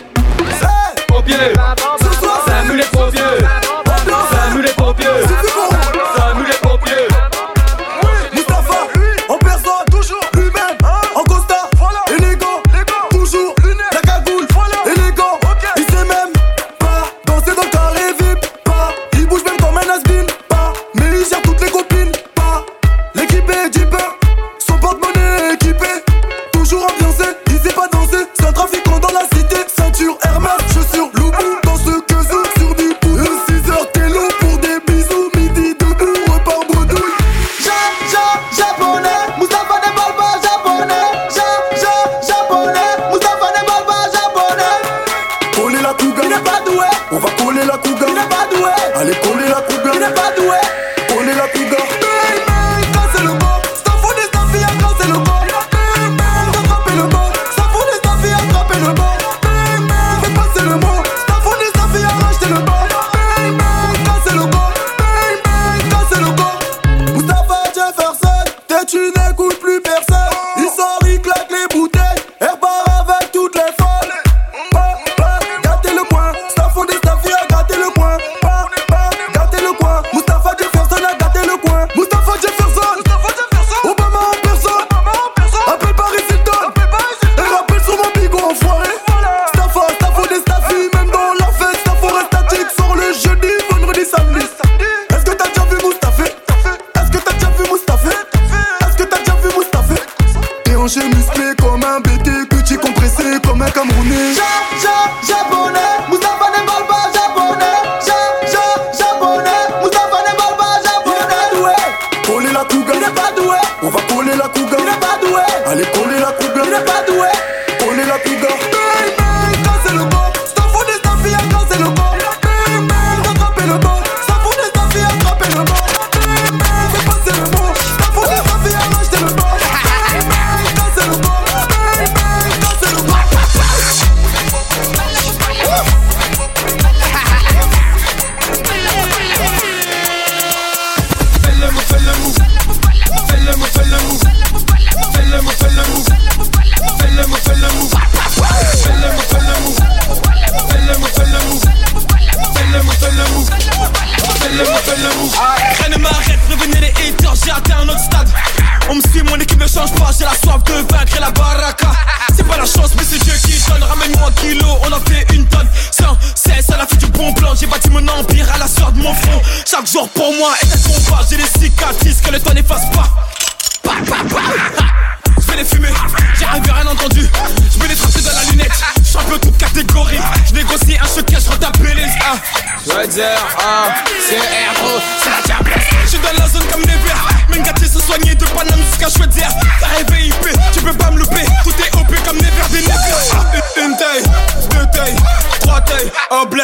Dire, 183.12 183.26
ah, 183.60 183.90
c'est 184.26 184.36
héros, 184.36 185.00
c'est 185.22 185.30
la 185.30 185.42
diable. 185.46 185.72
Je 186.04 186.10
suis 186.10 186.20
dans 186.20 186.42
la 186.42 186.48
zone 186.48 186.64
comme 186.72 186.82
les 186.82 186.88
verts. 186.88 187.28
Mengati 187.50 187.88
se 187.88 188.00
soigner 188.00 188.36
de 188.36 188.46
Paname 188.46 188.80
jusqu'à 188.90 189.10
choisir. 189.10 189.50
T'as 189.80 189.88
rêvé 189.88 190.28
IP, 190.28 190.48
tu 190.74 190.82
peux 190.82 190.94
pas 190.94 191.12
me 191.12 191.20
louper. 191.20 191.46
Tout 191.64 191.72
est 191.72 191.96
OP 191.96 192.16
comme 192.26 192.38
les 192.38 192.44
verts 192.44 192.70
des 192.70 192.82
nègres. 192.82 193.64
Une, 193.78 193.84
une 193.84 193.98
taille, 193.98 194.24
deux 194.72 194.88
tailles, 194.98 195.16
trois 195.60 195.82
tailles, 195.82 196.12
au 196.32 196.46
blé. 196.46 196.64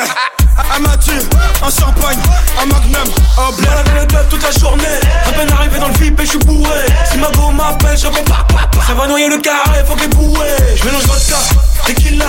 Un 0.76 0.80
matu, 0.80 1.12
un 1.12 1.70
champagne, 1.70 2.18
un 2.62 2.66
magnum, 2.66 3.14
au 3.38 3.52
blé. 3.54 3.68
Voilà 3.68 4.02
le 4.02 4.06
club 4.06 4.30
toute 4.30 4.44
la 4.44 4.52
journée. 4.52 4.84
À 5.28 5.32
peine 5.34 5.52
arrivé 5.52 5.80
dans 5.80 5.90
le 5.90 5.94
VIP 5.96 6.20
et 6.20 6.26
je 6.26 6.30
suis 6.30 6.40
bourré. 6.40 6.86
Si 7.12 7.18
ma 7.18 7.30
go 7.32 7.52
m'appelle, 7.52 7.98
je 7.98 8.08
réponds 8.08 8.24
pas, 8.24 8.46
pas, 8.48 8.68
pas. 8.68 8.86
Ça 8.86 8.94
va 8.94 9.08
noyer 9.08 9.28
le 9.28 9.38
carré, 9.38 9.84
faut 9.86 9.96
qu'elle 9.96 10.10
bourré. 10.10 10.50
Je 10.78 10.86
mélange 10.86 11.04
vodka, 11.04 11.36
tequila. 11.86 12.28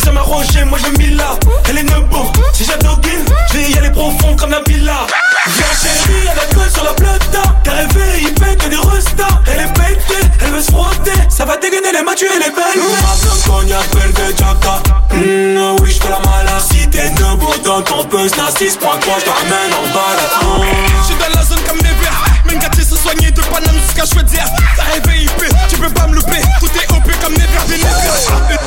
Il 0.00 0.04
ça 0.04 0.12
m'a 0.12 0.22
roché, 0.22 0.64
moi 0.64 0.78
je 0.78 0.98
mets 0.98 1.14
là. 1.14 1.38
Elle 1.68 1.78
est 1.78 1.82
nebo, 1.82 2.32
si 2.54 2.64
j'adoguine, 2.64 3.24
je 3.52 3.58
vais 3.58 3.70
y 3.70 3.78
aller 3.78 3.90
profond 3.90 4.34
comme 4.36 4.50
la 4.50 4.62
villa. 4.66 5.06
Viens 5.46 5.66
chérie, 5.82 6.28
elle 6.32 6.60
a 6.60 6.70
sur 6.70 6.84
la 6.84 6.94
plata. 6.94 7.42
T'as 7.62 7.72
rêvé, 7.72 8.22
il 8.22 8.34
pète 8.34 8.68
des 8.68 8.76
restas. 8.76 9.40
Elle 9.46 9.60
est 9.60 9.72
pétée, 9.74 10.26
elle 10.40 10.52
veut 10.52 10.62
se 10.62 10.70
frotter. 10.70 11.12
Ça 11.28 11.44
va 11.44 11.56
dégainer 11.58 11.92
les 11.92 12.02
matchs, 12.02 12.22
elle 12.22 12.42
est 12.42 12.54
belle. 12.54 12.82
Ma 12.82 13.52
cognac, 13.52 13.90
belle 13.94 14.12
de 14.12 14.36
Jacka. 14.36 14.82
Mmh, 15.12 15.82
oui, 15.82 15.90
je 15.92 16.08
la 16.08 16.20
malade. 16.20 16.62
Si 16.70 16.88
t'es 16.88 17.10
debout 17.10 17.58
dans 17.64 17.82
ton 17.82 18.04
buzz, 18.04 18.34
n'a 18.36 18.48
6.3, 18.48 18.56
je 18.58 19.24
te 19.24 19.30
ramène 19.30 19.72
en 19.74 19.86
balade. 19.92 20.66
Je 21.00 21.06
suis 21.06 21.16
dans 21.16 21.38
la 21.38 21.44
zone 21.44 21.60
comme 21.68 21.78
les 21.78 22.29
verts. 22.50 22.60
Mengati 22.60 22.84
se 22.84 22.96
soigner 22.96 23.30
de 23.30 23.40
Paname 23.42 23.78
jusqu'à 23.86 24.04
choisir. 24.06 24.44
T'as 24.76 24.84
rêvé 24.84 25.24
IP, 25.24 25.44
tu 25.68 25.76
peux 25.76 25.90
pas 25.90 26.06
me 26.06 26.14
louper. 26.14 26.42
Tout 26.60 26.70
est 26.76 26.90
OP 26.92 27.10
comme 27.22 27.34
les 27.34 27.46
verts 27.46 27.66
des 27.66 27.76
nègres. 27.76 28.14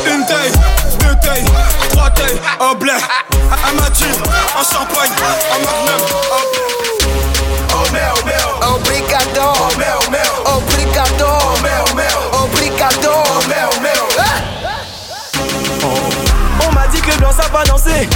Une, 0.06 0.14
une 0.14 0.26
taille, 0.26 0.52
deux 1.00 1.16
tailles, 1.22 1.46
trois 1.90 2.10
tailles, 2.12 2.40
au 2.60 2.76
blé. 2.76 2.92
Un 2.94 3.74
matu, 3.82 4.06
un 4.06 4.64
champagne, 4.64 5.12
un 5.52 5.60
magnum. 5.60 6.02
Oh. 6.32 7.84
Obrigado. 8.76 9.54
Oh. 9.56 10.58
Obrigado. 10.58 11.28
Oh. 11.28 11.60
Obrigado. 12.44 13.10
Oh 13.12 13.42
merde. 13.48 13.74
On 16.66 16.72
m'a 16.72 16.88
dit 16.88 17.02
que 17.02 17.12
le 17.12 17.18
blanc 17.18 17.32
ça 17.32 17.48
va 17.52 17.64
danser 17.64 18.08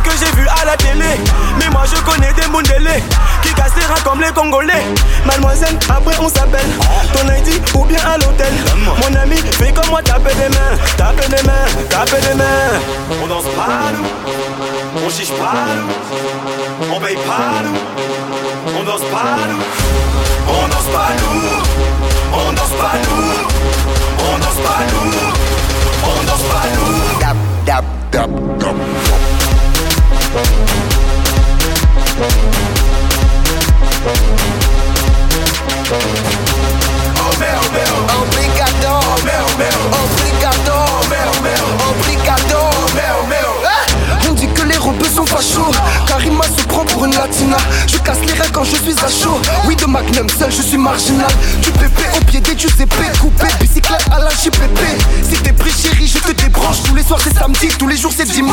Que 0.00 0.10
j'ai 0.18 0.32
vu 0.40 0.46
à 0.48 0.64
la 0.64 0.76
télé. 0.76 1.20
Mais 1.58 1.68
moi 1.70 1.84
je 1.84 2.00
connais 2.02 2.32
des 2.32 2.48
Mundele 2.48 3.02
Qui 3.42 3.52
cassent 3.54 3.72
les 3.76 4.02
comme 4.02 4.20
les 4.20 4.32
Congolais. 4.32 4.84
Mademoiselle, 5.24 5.78
après 5.88 6.16
on 6.20 6.28
s'appelle. 6.28 6.68
Ton 7.12 7.26
ID 7.32 7.60
ou 7.74 7.84
bien 7.84 8.00
à 8.04 8.16
l'hôtel. 8.18 8.52
Mon 9.00 9.20
ami, 9.20 9.36
fais 9.36 9.72
comme 9.72 9.90
moi, 9.90 10.02
tape 10.02 10.24
des 10.24 10.48
mains. 10.48 10.76
Tape 10.96 11.28
des 11.28 11.42
mains, 11.46 11.66
tape 11.88 12.20
des 12.20 12.34
mains. 12.34 12.80
On 13.22 13.26
danse 13.26 13.44
pas 13.44 13.92
nous 13.96 15.04
On 15.04 15.10
chiche 15.10 15.30
pas 15.30 15.66
nous 15.76 16.94
On 16.94 17.00
paye 17.00 17.16
pas 17.16 17.62
nous 17.64 18.78
On 18.78 18.82
danse 18.84 19.00
pas 19.02 19.46
nous 19.48 19.62
On 20.48 20.68
danse 20.68 20.88
pas 20.92 21.10
nous 21.18 21.38
On 22.32 22.52
danse 22.52 22.70
pas 22.80 22.96
nous 23.04 23.11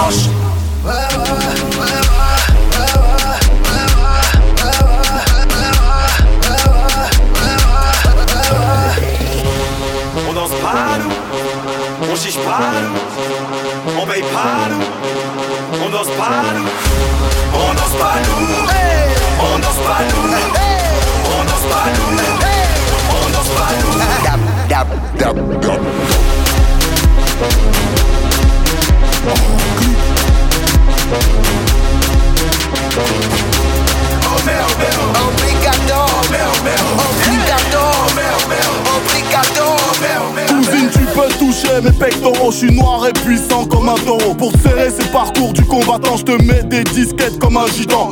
Rush. 0.09 0.48
Mes 41.81 41.91
pectoraux. 41.91 42.51
Je 42.51 42.57
suis 42.57 42.71
noir 42.71 43.07
et 43.07 43.13
puissant 43.13 43.65
comme 43.65 43.89
un 43.89 43.95
taureau. 43.95 44.33
Pour 44.33 44.51
serrer 44.61 44.89
ces 44.89 45.07
parcours 45.11 45.53
du 45.53 45.63
combattant, 45.63 46.17
je 46.17 46.23
te 46.23 46.43
mets 46.43 46.63
des 46.63 46.83
disquettes 46.83 47.39
comme 47.39 47.57
un 47.57 47.67
gitan. 47.67 48.11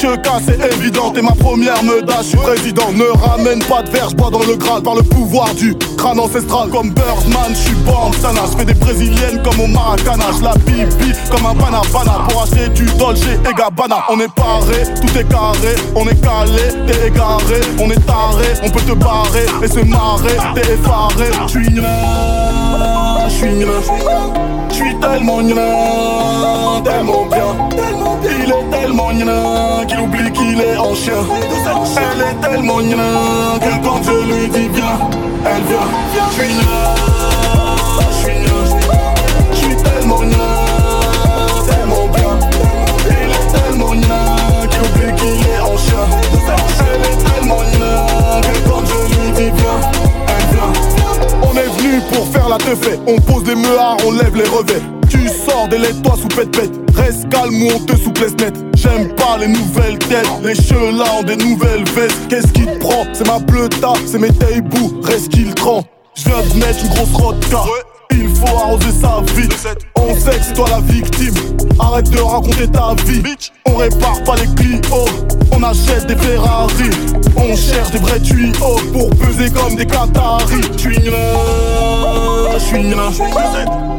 Chacun, 0.00 0.38
c'est 0.44 0.60
évident. 0.74 1.10
T'es 1.10 1.22
ma 1.22 1.32
première 1.32 1.82
meudage, 1.82 2.24
je 2.24 2.28
suis 2.28 2.38
président. 2.38 2.90
Ne 2.92 3.04
ramène 3.04 3.62
pas 3.64 3.82
de 3.82 3.90
verre, 3.90 4.10
bois 4.12 4.30
dans 4.30 4.44
le 4.44 4.56
grade 4.56 4.84
par 4.84 4.94
le 4.94 5.02
pouvoir 5.02 5.54
du 5.54 5.76
crâne 5.96 6.20
ancestral. 6.20 6.68
Comme 6.70 6.90
Birdman, 6.90 7.50
je 7.50 7.54
suis 7.54 7.74
bon, 7.86 8.12
ça 8.20 8.30
Je 8.34 8.58
fais 8.58 8.64
des 8.64 8.74
brésiliennes 8.74 9.42
comme 9.42 9.60
au 9.60 9.66
Maracana. 9.66 10.26
La 10.42 10.54
bibi 10.64 11.12
comme 11.30 11.46
un 11.46 11.54
banana 11.54 11.82
Pour 12.28 12.42
acheter 12.42 12.68
du 12.68 12.84
Dolce 12.98 13.22
et 13.24 13.54
Gabbana. 13.54 14.04
On 14.10 14.20
est 14.20 14.32
paré, 14.34 14.84
tout 15.00 15.18
est 15.18 15.28
carré. 15.28 15.74
On 15.94 16.06
est 16.06 16.20
calé, 16.20 16.62
t'es 16.86 17.08
égaré. 17.08 17.60
On 17.80 17.90
est 17.90 18.06
taré, 18.06 18.46
on 18.62 18.70
peut 18.70 18.80
te 18.80 18.92
barrer 18.92 19.46
et 19.62 19.68
se 19.68 19.80
marrer. 19.80 20.36
T'es 20.54 20.72
effaré, 20.72 21.30
je 21.46 21.50
suis 21.50 21.80
je 23.28 23.34
suis 23.34 23.54
nul. 23.54 23.68
Je 24.70 24.74
suis 24.74 24.94
tellement 25.00 25.42
nul, 25.42 25.54
tellement 26.84 27.24
bien. 27.26 27.68
Il 28.22 28.50
est 28.50 28.70
tellement 28.70 29.12
nul 29.12 29.86
qu'il 29.86 30.00
oublie 30.00 30.32
qu'il 30.32 30.60
est 30.60 30.76
en 30.76 30.94
chien. 30.94 31.14
Elle 31.96 32.20
est 32.20 32.46
tellement 32.46 32.80
nul 32.80 32.96
que 33.60 33.84
quand 33.84 34.02
je 34.02 34.32
lui 34.32 34.48
dis 34.48 34.68
bien, 34.68 34.98
elle 35.44 35.62
vient. 35.62 35.88
Je 36.30 36.34
suis 36.34 36.54
nul, 36.54 36.64
je 38.10 38.16
suis 38.22 38.38
nul, 38.38 38.68
je 39.52 39.56
suis 39.56 39.76
tellement 39.76 40.22
nul. 40.22 40.57
Pour 52.12 52.26
faire 52.28 52.48
la 52.48 52.58
teuf 52.58 52.78
On 53.06 53.20
pose 53.20 53.44
les 53.46 53.54
meuhards, 53.54 53.96
on 54.06 54.12
lève 54.12 54.34
les 54.36 54.48
revêts. 54.48 54.82
Tu 55.08 55.28
sors 55.28 55.68
des 55.68 55.78
laits, 55.78 56.00
toi 56.02 56.14
sous 56.20 56.28
pète-pète 56.28 56.70
Reste 56.94 57.28
calme 57.28 57.62
ou 57.62 57.68
on 57.74 57.78
te 57.80 57.96
souplesse 57.96 58.34
net. 58.40 58.54
J'aime 58.74 59.14
pas 59.14 59.38
les 59.38 59.48
nouvelles 59.48 59.98
têtes. 59.98 60.28
Les 60.42 60.54
chelins 60.54 61.18
ont 61.20 61.22
des 61.22 61.36
nouvelles 61.36 61.84
vestes. 61.94 62.28
Qu'est-ce 62.28 62.52
qui 62.52 62.66
te 62.66 62.78
prend? 62.78 63.04
C'est 63.12 63.26
ma 63.26 63.38
bleuta, 63.38 63.92
c'est 64.06 64.18
mes 64.18 64.30
taibous 64.30 65.00
Reste 65.02 65.30
qu'il 65.30 65.54
trempe 65.54 65.86
Je 66.14 66.24
viens 66.24 66.42
de 66.42 66.58
mettre 66.58 66.84
une 66.84 66.90
grosse 66.90 67.14
rotta 67.14 67.64
il 68.10 68.28
faut 68.28 68.56
arroser 68.56 68.92
sa 69.00 69.20
vie. 69.34 69.48
On 69.96 70.14
sait 70.14 70.38
que 70.38 70.44
c'est 70.44 70.52
toi 70.54 70.66
la 70.70 70.80
victime. 70.80 71.34
Arrête 71.78 72.10
de 72.10 72.20
raconter 72.20 72.68
ta 72.68 72.94
vie. 73.04 73.22
On 73.66 73.76
répare 73.76 74.22
pas 74.24 74.36
les 74.36 74.48
Clio. 74.54 75.04
On 75.52 75.62
achète 75.62 76.06
des 76.06 76.16
Ferrari. 76.16 76.90
On 77.36 77.54
cherche 77.56 77.90
des 77.90 77.98
vrais 77.98 78.20
tuyaux 78.20 78.80
pour 78.92 79.10
peser 79.10 79.50
comme 79.50 79.74
des 79.76 79.84
Qataris. 79.86 80.62
J'suis 80.76 80.98
là, 81.10 82.58
j'suis 82.58 82.90
là. 82.90 83.10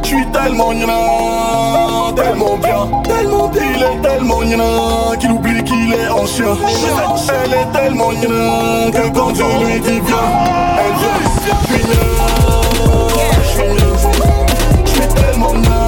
J'suis 0.02 0.26
tellement 0.32 0.72
là, 0.72 2.12
tellement 2.16 2.56
bien. 2.56 2.88
Tellement 3.04 3.50
il 3.54 3.82
est 3.82 4.00
tellement 4.02 4.40
là 4.40 5.16
qu'il 5.18 5.30
oublie 5.32 5.62
qu'il 5.64 5.92
est 5.92 6.08
en 6.08 6.26
chien. 6.26 6.56
Elle 7.44 7.52
est 7.52 7.70
tellement 7.78 8.10
là 8.10 8.90
que 8.90 9.08
quand 9.14 9.34
je 9.34 9.44
lui 9.64 9.78
dis 9.80 10.00
viens, 10.06 10.30
elle 10.78 10.94
vient. 10.98 11.20
no. 15.52 15.79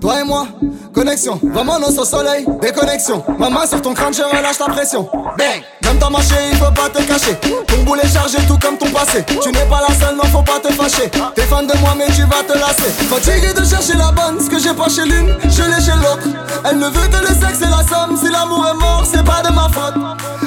Toi 0.00 0.20
et 0.20 0.24
moi, 0.24 0.46
connexion. 0.94 1.38
Vamonos 1.42 1.98
au 1.98 2.04
soleil, 2.06 2.46
déconnexion. 2.62 3.22
Ma 3.38 3.50
main 3.50 3.66
sur 3.66 3.82
ton 3.82 3.92
crâne, 3.92 4.14
je 4.14 4.22
relâche 4.22 4.56
ta 4.56 4.64
pression. 4.64 5.10
Bang! 5.36 5.62
Même 5.84 5.98
ta 5.98 6.08
marché, 6.08 6.34
il 6.52 6.56
faut 6.56 6.72
pas 6.72 6.88
te 6.88 7.02
cacher. 7.02 7.36
Ton 7.66 7.82
boule 7.84 8.00
est 8.02 8.08
chargé, 8.08 8.38
tout 8.48 8.58
comme 8.58 8.78
ton 8.78 8.88
passé. 8.88 9.24
Tu 9.42 9.52
n'es 9.52 9.66
pas 9.66 9.82
la 9.86 9.94
seule, 9.94 10.16
non, 10.16 10.24
faut 10.24 10.42
pas 10.42 10.58
te 10.58 10.72
fâcher. 10.72 11.10
T'es 11.34 11.42
fan 11.42 11.66
de 11.66 11.76
moi, 11.80 11.90
mais 11.98 12.06
tu 12.14 12.22
vas 12.22 12.42
te 12.48 12.58
lasser. 12.58 12.90
Fatigué 13.10 13.52
de 13.52 13.62
chercher 13.62 13.98
la 13.98 14.10
bonne, 14.10 14.40
ce 14.40 14.48
que 14.48 14.58
j'ai 14.58 14.72
pas 14.72 14.88
chez 14.88 15.04
l'une, 15.04 15.34
je 15.42 15.62
l'ai 15.62 15.84
chez 15.84 15.96
l'autre. 15.96 16.28
Elle 16.64 16.78
ne 16.78 16.86
veut 16.86 17.08
que 17.08 17.20
le 17.20 17.34
sexe 17.34 17.60
et 17.60 17.70
la 17.70 17.84
somme. 17.86 18.16
Si 18.16 18.30
l'amour 18.30 18.66
est 18.72 18.78
mort, 18.80 19.04
c'est 19.04 19.24
pas 19.24 19.42
de 19.42 19.52
ma 19.52 19.68
faute. 19.68 20.00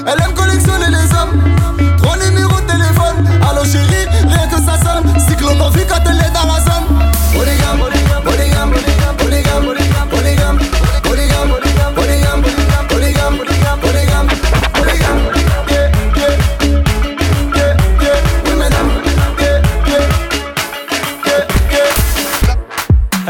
Elle 0.07 0.19
aime 0.23 0.33
collectionner 0.33 0.87
les 0.87 1.05
hommes. 1.15 1.39
Trois 2.01 2.17
numéros 2.17 2.59
de 2.59 2.65
téléphone. 2.65 3.39
Allô 3.47 3.63
chérie, 3.65 4.07
rien 4.27 4.47
que 4.47 4.57
ça 4.57 4.79
sonne. 4.79 5.13
Cyclone 5.27 5.61
en 5.61 5.69
vue 5.69 5.85
quand 5.87 6.01
elle 6.09 6.17
est 6.17 6.33
dans 6.33 6.47
la 6.47 6.59
zone. 6.59 7.09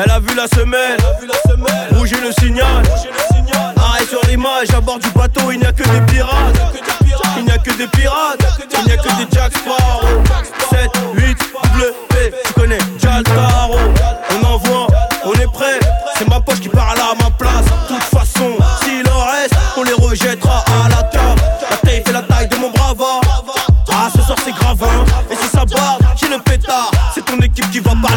Elle 0.02 0.12
a 0.12 0.20
vu 0.20 0.34
la 0.34 0.48
semelle, 0.48 0.98
rouge 1.92 2.12
le 2.12 2.32
signal. 2.32 2.84
Arrêt 3.76 4.06
sur 4.06 4.22
l'image, 4.30 4.70
à 4.74 4.80
bord 4.80 4.98
du 4.98 5.10
bateau, 5.10 5.52
il 5.52 5.60
n'y 5.60 5.66
a 5.66 5.74
que 5.74 5.84
des 5.84 6.02
pirates. 6.10 6.56
Il 7.38 7.44
n'y 7.44 7.52
a 7.52 7.58
que 7.58 7.72
des 7.72 7.88
pirates, 7.88 8.40
il 8.80 8.86
n'y 8.86 8.94
a 8.94 8.98
que 8.98 9.10
des 9.18 9.28
Jack 9.30 9.52
Sparrow. 9.58 10.59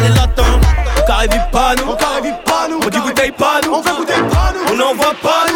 Équipe 0.03 0.13
qui 0.13 0.19
va 0.19 0.27
parler 0.27 0.35
latin. 0.35 0.59
On 0.97 1.05
carré 1.05 1.27
pas 1.51 1.75
nous, 1.75 1.91
on 1.91 1.95
carré 1.95 2.33
pas 2.45 2.67
nous. 2.69 2.79
On 2.83 2.89
dit 2.89 2.99
bouteille 2.99 3.31
pas 3.31 3.61
nous, 3.65 3.73
on 3.73 3.83
fait 3.83 3.95
bouteille 3.95 4.23
pas 4.29 4.53
nous. 4.53 4.73
On 4.73 4.77
n'envoie 4.77 5.13
pas 5.21 5.45
nous, 5.51 5.52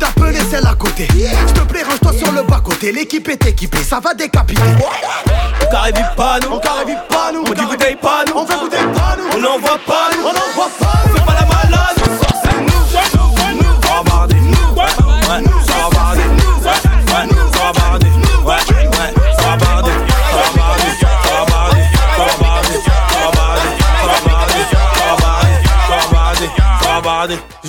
d'appeler 0.00 0.40
celle 0.50 0.66
à 0.66 0.74
côté. 0.74 1.06
S'te 1.46 1.60
plaît, 1.68 1.82
range-toi 1.82 2.12
sur 2.12 2.32
le 2.32 2.42
bas-côté. 2.42 2.90
L'équipe 2.90 3.28
est 3.28 3.46
équipée, 3.46 3.84
ça 3.84 4.00
va 4.00 4.14
décapiter. 4.14 4.62
On 5.62 5.70
carré 5.70 5.92
pas 6.16 6.40
nous, 6.40 6.52
on 6.52 6.58
carré 6.58 6.96
pas 7.08 7.30
nous. 7.32 7.44
On 7.46 7.52
dit 7.52 7.64
bouteille 7.64 7.96
pas 7.96 8.24
nous, 8.26 8.34
on 8.36 8.46
fait 8.46 8.58
bouteille 8.58 8.80
pas 8.94 9.16
nous. 9.16 9.36
On 9.36 9.40
n'envoie 9.40 9.78
pas 9.86 10.10
nous, 10.16 10.22
on 10.22 10.32
n'envoie 10.32 10.70
pas 10.80 11.02
nous. 11.06 11.14
Fais 11.14 11.24
pas 11.24 11.34
la 11.34 11.46
malade, 11.46 11.59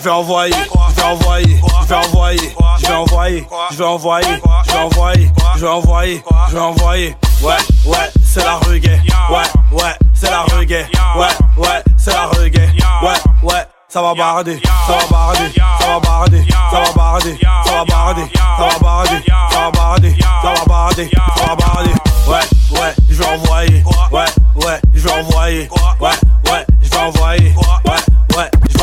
Je 0.02 0.06
vais 0.06 0.12
envoyer, 0.16 0.56
je 0.90 0.96
vais 0.96 1.04
envoyer, 1.04 1.62
je 1.82 1.88
vais 1.88 1.96
envoyer, 1.96 2.56
je 2.82 2.88
vais 2.88 2.94
envoyer, 2.96 3.48
je 3.70 3.78
vais 3.78 3.84
envoyer, 3.84 4.28
je 4.66 4.72
vais 4.72 4.80
envoyer, 4.80 5.32
je 5.56 5.62
vais 5.62 5.68
envoyer, 5.68 6.24
je 6.50 6.54
vais 6.56 6.60
envoyer. 6.60 7.16
Ouais, 7.44 7.54
ouais, 7.86 8.12
c'est 8.24 8.44
la 8.44 8.56
reggae. 8.56 9.00
Ouais, 9.30 9.44
ouais, 9.72 9.94
c'est 10.16 10.32
la 10.32 10.42
reggae. 10.42 10.88
Ouais, 11.16 11.28
ouais, 11.56 11.84
c'est 11.98 12.14
la 12.14 12.26
reggae. 12.26 12.72
Ouais, 13.04 13.14
ouais. 13.44 13.64
Ça 13.90 14.02
va 14.02 14.16
barder, 14.16 14.60
ça 14.88 14.94
va 14.94 15.06
barder, 15.12 15.52
ça 15.80 15.86
va 15.86 16.00
barder, 16.00 16.46
ça 16.72 16.80
va 16.80 16.94
barder, 16.96 17.38
ça 17.64 17.72
va 17.72 17.84
barder, 17.86 18.28
ça 18.34 18.64
va 18.64 18.80
barder, 18.80 19.24
ça 19.52 19.60
va 19.60 19.72
barder, 19.72 20.16
ça 20.42 20.54
va 20.56 20.66
barder, 20.66 21.10
ça 21.38 21.46
va 21.46 21.56
barder. 21.56 21.94
Ouais, 22.28 22.80
ouais, 22.80 22.96
je 23.08 23.16
vais 23.22 23.26
envoyer. 23.28 23.84
Ouais, 24.12 24.26
ouais, 24.66 24.82
je 24.96 25.08
vais 25.08 25.12
envoyer. 25.12 25.70
Ouais, 26.00 26.10
ouais, 26.52 26.66
je 26.82 26.90
vais 26.90 26.98
envoyer. 26.98 27.54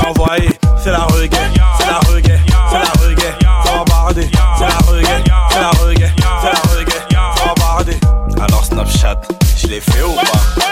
Envoyer. 0.09 0.49
C'est 0.83 0.91
la 0.91 1.05
reggae, 1.05 1.37
c'est 1.79 1.87
la 1.87 1.99
reggae, 1.99 2.41
c'est 2.71 2.79
la 2.79 3.07
reggae. 3.07 3.39
Ça 3.65 3.73
va 3.73 3.85
barder, 3.85 4.31
c'est 4.57 4.65
la 4.65 4.79
reggae, 4.91 5.25
c'est 5.51 5.61
la 5.61 5.71
reggae, 5.71 6.13
c'est 6.41 6.53
la 6.53 6.61
reggae. 6.71 7.03
Ça 7.11 7.45
va 7.45 7.55
barder. 7.55 7.97
Alors 8.41 8.65
Snapchat, 8.65 9.21
je 9.59 9.67
l'ai 9.67 9.81
fait 9.81 10.03
ou 10.03 10.15
pas? 10.15 10.68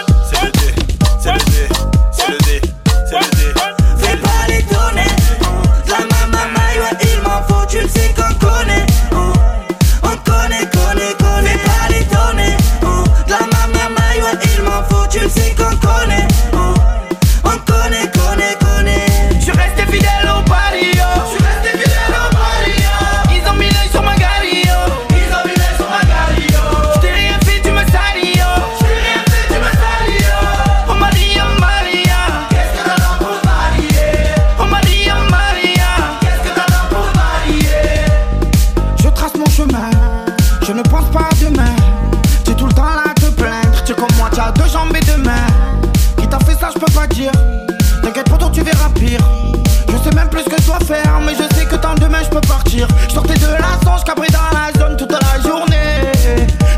Même 50.17 50.29
plus 50.31 50.45
que 50.45 50.57
je 50.57 50.85
faire, 50.87 51.21
mais 51.25 51.35
je 51.35 51.55
sais 51.55 51.67
que 51.67 51.77
tant 51.77 51.95
demain 51.95 52.23
je 52.25 52.31
peux 52.31 52.41
partir. 52.41 52.89
Je 53.09 53.15
sortais 53.15 53.35
de 53.35 53.47
la 53.47 53.79
songe, 53.85 54.03
cabré 54.05 54.27
dans 54.29 54.59
la 54.59 54.73
zone 54.81 54.97
toute 54.97 55.13
la 55.13 55.41
journée. 55.47 56.11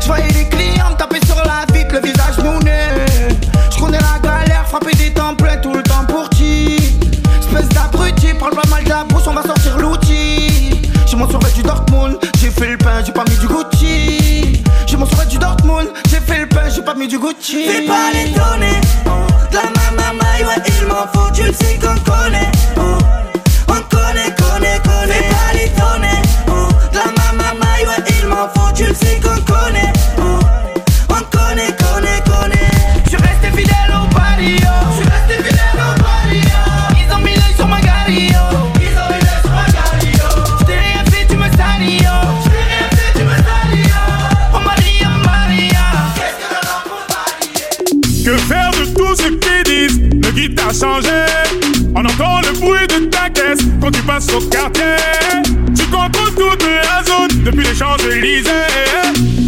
Je 0.01 0.07
voyais 0.07 0.27
les 0.27 0.49
clients 0.49 0.93
taper 0.97 1.25
sur 1.25 1.37
la 1.37 1.65
vitre, 1.73 1.95
le 1.95 2.01
visage 2.01 2.37
mouné. 2.43 3.05
Je 3.71 3.79
connais 3.79 3.97
la 3.99 4.19
galère, 4.21 4.67
frapper 4.67 4.93
des 4.97 5.13
temps 5.13 5.35
pleins 5.35 5.57
tout 5.57 5.73
le 5.73 5.81
temps 5.83 6.05
pour 6.07 6.29
qui? 6.29 6.75
Espèce 7.39 7.69
d'abruti, 7.69 8.33
parle 8.37 8.55
pas 8.55 8.69
mal 8.69 8.83
de 8.83 8.89
la 8.89 9.05
bouche, 9.05 9.23
on 9.27 9.33
va 9.33 9.43
sortir 9.43 9.77
l'outil. 9.77 10.81
J'ai 11.05 11.15
mon 11.15 11.29
survêt 11.29 11.51
du 11.53 11.63
Dortmund, 11.63 12.17
j'ai 12.39 12.51
fait 12.51 12.67
le 12.67 12.77
pain, 12.77 13.01
j'ai 13.05 13.13
pas 13.13 13.23
mis 13.29 13.37
du 13.37 13.47
Gucci. 13.47 14.63
J'ai 14.85 14.97
mon 14.97 15.05
survêt 15.05 15.25
du 15.27 15.37
Dortmund, 15.37 15.87
j'ai 16.09 16.19
fait 16.19 16.39
le 16.39 16.49
pain, 16.49 16.69
j'ai 16.69 16.81
pas 16.81 16.93
mis 16.93 17.07
du 17.07 17.17
Gucci. 17.17 17.65
Fais 17.65 17.87
pas 17.87 18.11
les 18.13 18.31
tourner 18.33 18.81
La 19.53 19.61
maman 19.63 20.19
ouais, 20.41 20.61
il 20.67 20.87
m'en 20.87 21.07
faut, 21.13 21.31
tu 21.33 21.43
le 21.43 21.53
sais 21.53 21.79
qu'on 21.79 21.97
connaît 22.11 22.51
passe 54.09 54.33
au 54.33 54.41
quartier. 54.41 54.95
Tu 55.75 55.85
contrôles 55.85 56.33
toute 56.35 56.63
la 56.63 57.03
zone 57.03 57.43
depuis 57.43 57.63
les 57.63 57.75
Champs-Élysées. 57.75 58.49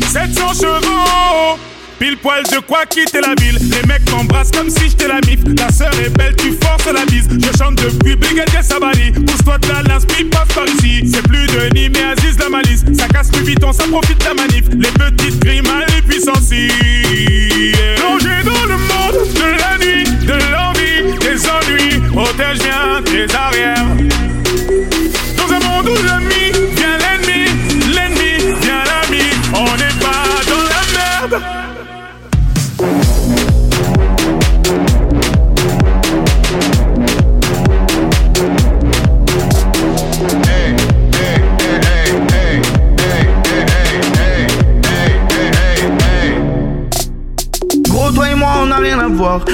700 0.08 0.54
chevaux, 0.54 1.58
pile 1.98 2.18
poil 2.18 2.44
de 2.44 2.60
quoi 2.60 2.86
quitter 2.86 3.22
la 3.22 3.34
ville. 3.42 3.58
Les 3.72 3.88
mecs 3.88 4.06
t'embrassent 4.06 4.52
comme 4.52 4.70
si 4.70 4.90
j'étais 4.90 5.08
la 5.08 5.20
mif. 5.28 5.40
Ta 5.56 5.72
sœur 5.72 5.92
est 6.06 6.10
belle, 6.10 6.36
tu 6.36 6.54
forces 6.64 6.86
la 6.94 7.06
bise. 7.06 7.28
Je 7.32 7.58
chante 7.58 7.76
depuis 7.76 8.16
Brigadier 8.16 8.62
Sabani. 8.62 9.12
Pousse-toi 9.12 9.58
de 9.58 9.68
la 9.68 9.82
lance, 9.82 10.06
puis 10.06 10.26
passe 10.26 10.50
par 10.54 10.68
ici. 10.68 11.10
C'est 11.12 11.24
plus 11.24 11.48
de 11.48 11.74
Nîmes 11.74 11.94
mais 11.96 12.04
Aziz 12.04 12.38
la 12.38 12.50
malice. 12.50 12.84
Ça 12.98 13.08
casse 13.08 13.30
plus 13.32 13.44
vite, 13.44 13.64
on 13.64 13.74
ça 13.74 13.86
profite 13.88 14.24
la 14.24 14.36
manif. 14.36 14.66
Les 14.78 14.92
petites 14.92 15.40
grimaces, 15.40 15.90
les 15.96 16.02
puissances. 16.04 16.50
Plongé 16.50 18.36
dans 18.46 18.66
le 18.68 18.78
monde 18.78 19.28
de 19.34 19.48
la 19.60 19.78
nuit, 19.84 20.04
de 20.04 20.34
l'envie, 20.54 21.18
des 21.20 21.50
ennuis. 21.50 22.00
Protège 22.14 22.60
bien 22.60 23.02
tes 23.04 23.36
arrières. 23.36 24.01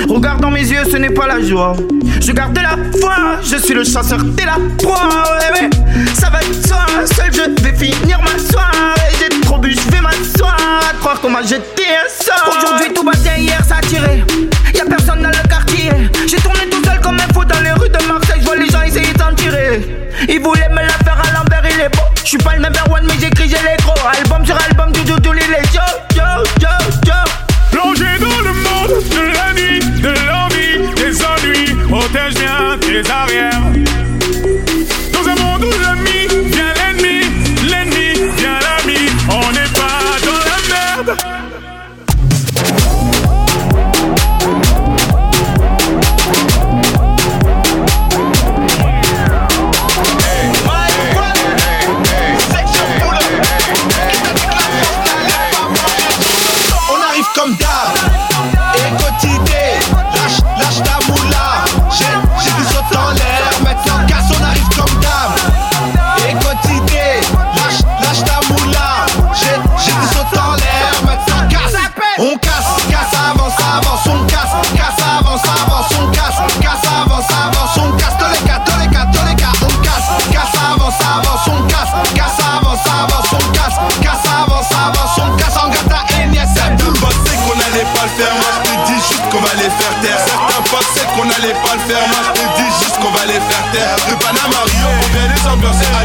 Regarde 0.10 0.42
dans 0.42 0.52
mes 0.52 0.62
yeux, 0.62 0.84
ce 0.90 0.98
n'est 0.98 1.10
pas 1.10 1.28
la 1.28 1.42
joie. 1.42 1.74
Je 2.22 2.32
garde 2.32 2.54
de 2.54 2.62
la 2.62 2.78
foi, 3.00 3.16
je 3.44 3.58
suis 3.58 3.74
le 3.74 3.84
chasseur, 3.84 4.20
t'es 4.36 4.46
la 4.46 4.58
proie. 4.78 5.08
Ouais, 5.40 5.62
ouais. 5.62 5.70
Ça 6.20 6.30
va 6.30 6.42
être 6.42 6.68
toi, 6.68 6.86
seul 7.06 7.32
je 7.34 7.64
vais 7.64 7.76
finir 7.76 8.20
ma 8.22 8.40
soirée. 8.40 9.12
J'ai 9.20 9.42
trop 9.42 9.58
bu, 9.58 9.74
je 9.74 9.92
vais 9.92 10.02
m'asseoir. 10.02 10.58
Croire 11.00 11.20
qu'on 11.22 11.30
m'a 11.30 11.42
jeté 11.42 11.84
un 11.88 12.24
sort. 12.24 12.58
Aujourd'hui, 12.58 12.94
tout 12.94 13.04
bien, 13.04 13.36
hier, 13.38 13.64
ça 13.66 13.76
a. 13.76 14.78
Y'a 14.78 14.86
personne 14.86 15.22
dans 15.22 15.30
le 15.30 15.48
quartier. 15.48 15.92
J'ai 16.28 16.38
tourné 16.38 16.68
tout 16.70 16.84
seul 16.84 17.00
comme 17.02 17.16
un 17.16 17.34
fou 17.34 17.46
dans 17.46 17.62
les 17.62 17.72
rues 17.72 17.90
de 17.90 18.08
Marseille. 18.08 18.40
Je 18.42 18.46
vois 18.46 18.58
les 18.58 18.70
gens 18.70 18.82
essayer 18.82 19.14
d'en 19.14 19.34
tirer. 19.34 20.08
Ils 20.28 20.42
voulaient 20.42 20.70
me 20.70 20.82
la 20.82 20.98
faire 21.06 21.18
à 21.18 21.38
l'envers, 21.38 21.64
il 21.72 21.80
est 21.82 21.90
beau. 21.90 22.04
Je 22.24 22.30
suis 22.30 22.38
pas 22.38 22.56
le 22.56 22.62
number 22.62 22.84
one, 22.92 23.06
mais 23.08 23.14
j'écris, 23.20 23.50
j'ai 23.50 23.56
les 23.56 23.78
gros. 23.84 23.96
Album 24.20 24.46
sur 24.46 24.58
album, 24.70 24.92
du 24.92 25.04
Ils 32.90 33.12
arrièrent 33.12 33.67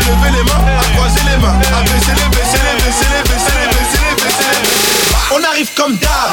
lever 0.06 0.30
les 0.36 0.44
mains, 0.44 0.64
à 0.78 0.84
croiser 0.96 1.20
les 1.30 1.38
mains, 1.38 1.58
à 1.76 1.82
baisser 1.82 2.12
les, 2.14 2.28
baisser 2.36 2.58
les, 2.66 2.76
baisser 2.82 3.08
les, 3.12 3.22
baisser 3.30 3.54
les, 3.58 3.68
baisser 3.70 4.48
les. 4.52 5.34
On 5.34 5.42
arrive 5.50 5.70
comme 5.76 5.96
d'hab. 5.96 6.30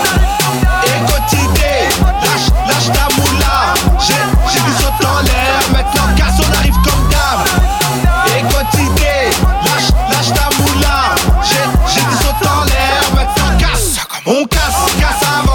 Quotidien 1.08 1.88
Lâche, 2.24 2.50
lâche 2.68 2.90
ta 2.94 3.08
moula. 3.16 3.74
J'ai, 4.00 4.14
j'ai 4.52 4.60
du 4.60 4.72
saut 4.82 5.08
en 5.08 5.22
l'air. 5.22 5.60
Maintenant 5.72 6.10
casse, 6.18 6.40
on 6.40 6.58
arrive 6.58 6.76
comme 6.84 7.08
d'hab. 7.10 7.40
Quotidien 8.52 9.22
Lâche, 9.64 9.92
lâche 10.12 10.34
ta 10.34 10.50
moula. 10.58 11.16
J'ai, 11.44 11.66
j'ai 11.94 12.02
du 12.02 12.16
saut 12.16 12.48
en 12.48 12.66
l'air. 12.66 13.02
Maintenant 13.16 13.58
casse. 13.58 13.98
On 14.26 14.46
casse, 14.46 14.94
casse, 15.00 15.24
avance, 15.24 15.49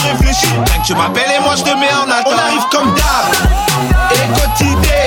tu 0.00 0.06
réfléchis. 0.08 0.46
Rien 0.46 0.82
que 0.82 0.86
tu 0.86 0.94
m'appelles 0.94 1.32
et 1.36 1.42
moi 1.42 1.54
je 1.56 1.62
te 1.62 1.70
mets 1.70 1.92
en 1.92 2.10
attente. 2.10 2.32
On 2.34 2.38
arrive 2.38 2.66
comme 2.70 2.94
d'hab. 2.94 3.28
Et 4.12 4.40
quotidien 4.40 4.99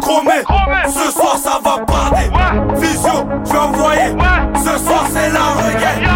promets, 0.00 0.42
ce 0.88 1.12
soir 1.12 1.36
ça 1.38 1.60
va 1.62 1.78
parler. 1.84 2.30
Visio, 2.76 3.10
je 3.44 3.52
vais 3.52 3.58
envoyer. 3.58 4.16
Ce 4.56 4.84
soir 4.84 5.04
c'est 5.12 5.30
la 5.30 5.46
regaine. 5.62 6.09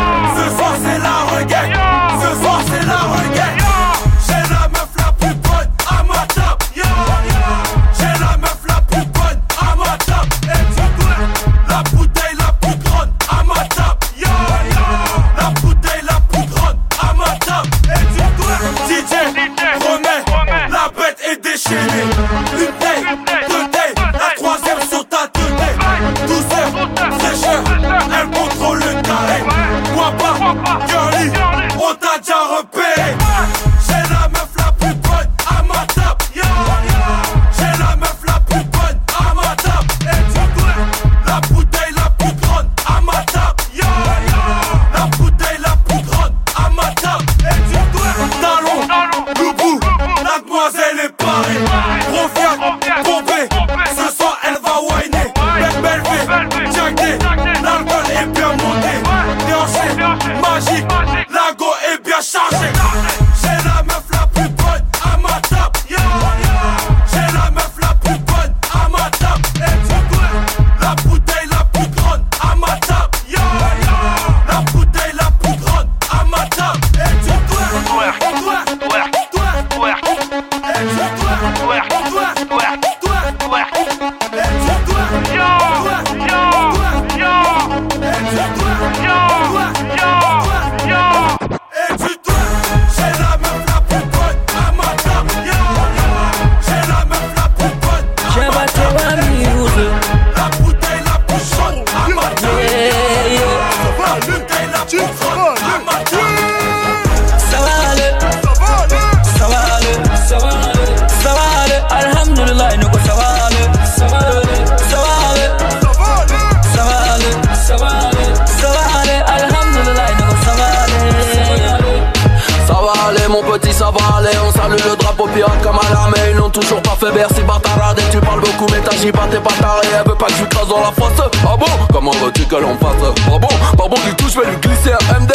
Le 125.35 125.41
drapeau 125.41 125.59
pirate 125.59 125.63
comme 125.63 125.79
à 125.79 125.93
l'armée 125.93 126.19
Ils 126.33 126.37
n'ont 126.37 126.51
toujours 126.51 126.81
pas 126.83 126.97
fait 126.99 127.13
Bercy 127.13 127.43
Batarade 127.43 127.99
Et 127.99 128.11
tu 128.11 128.19
parles 128.21 128.41
beaucoup 128.41 128.67
mais 128.73 128.81
t'agis 128.81 129.13
pas 129.13 129.27
t'es 129.31 129.39
pas 129.39 129.53
taré. 129.61 129.87
Elle 129.99 130.09
veut 130.09 130.17
pas 130.17 130.27
que 130.27 130.33
je 130.33 130.39
lui 130.43 130.49
crase 130.49 130.69
dans 130.69 130.81
la 130.81 130.93
fosse 130.93 131.29
Ah 131.47 131.57
bon? 131.59 131.67
Comment 131.93 132.11
veux-tu 132.13 132.45
que 132.45 132.57
l'on 132.57 132.77
fasse? 132.77 133.13
Ah 133.27 133.39
bon? 133.39 133.49
Pas 133.77 133.89
bon 133.89 133.97
qu'il 133.97 134.15
touche 134.15 134.33
je 134.35 134.41
vais 134.41 134.47
lui 134.51 134.57
glisser 134.59 134.93
un 134.93 135.21
MD 135.21 135.33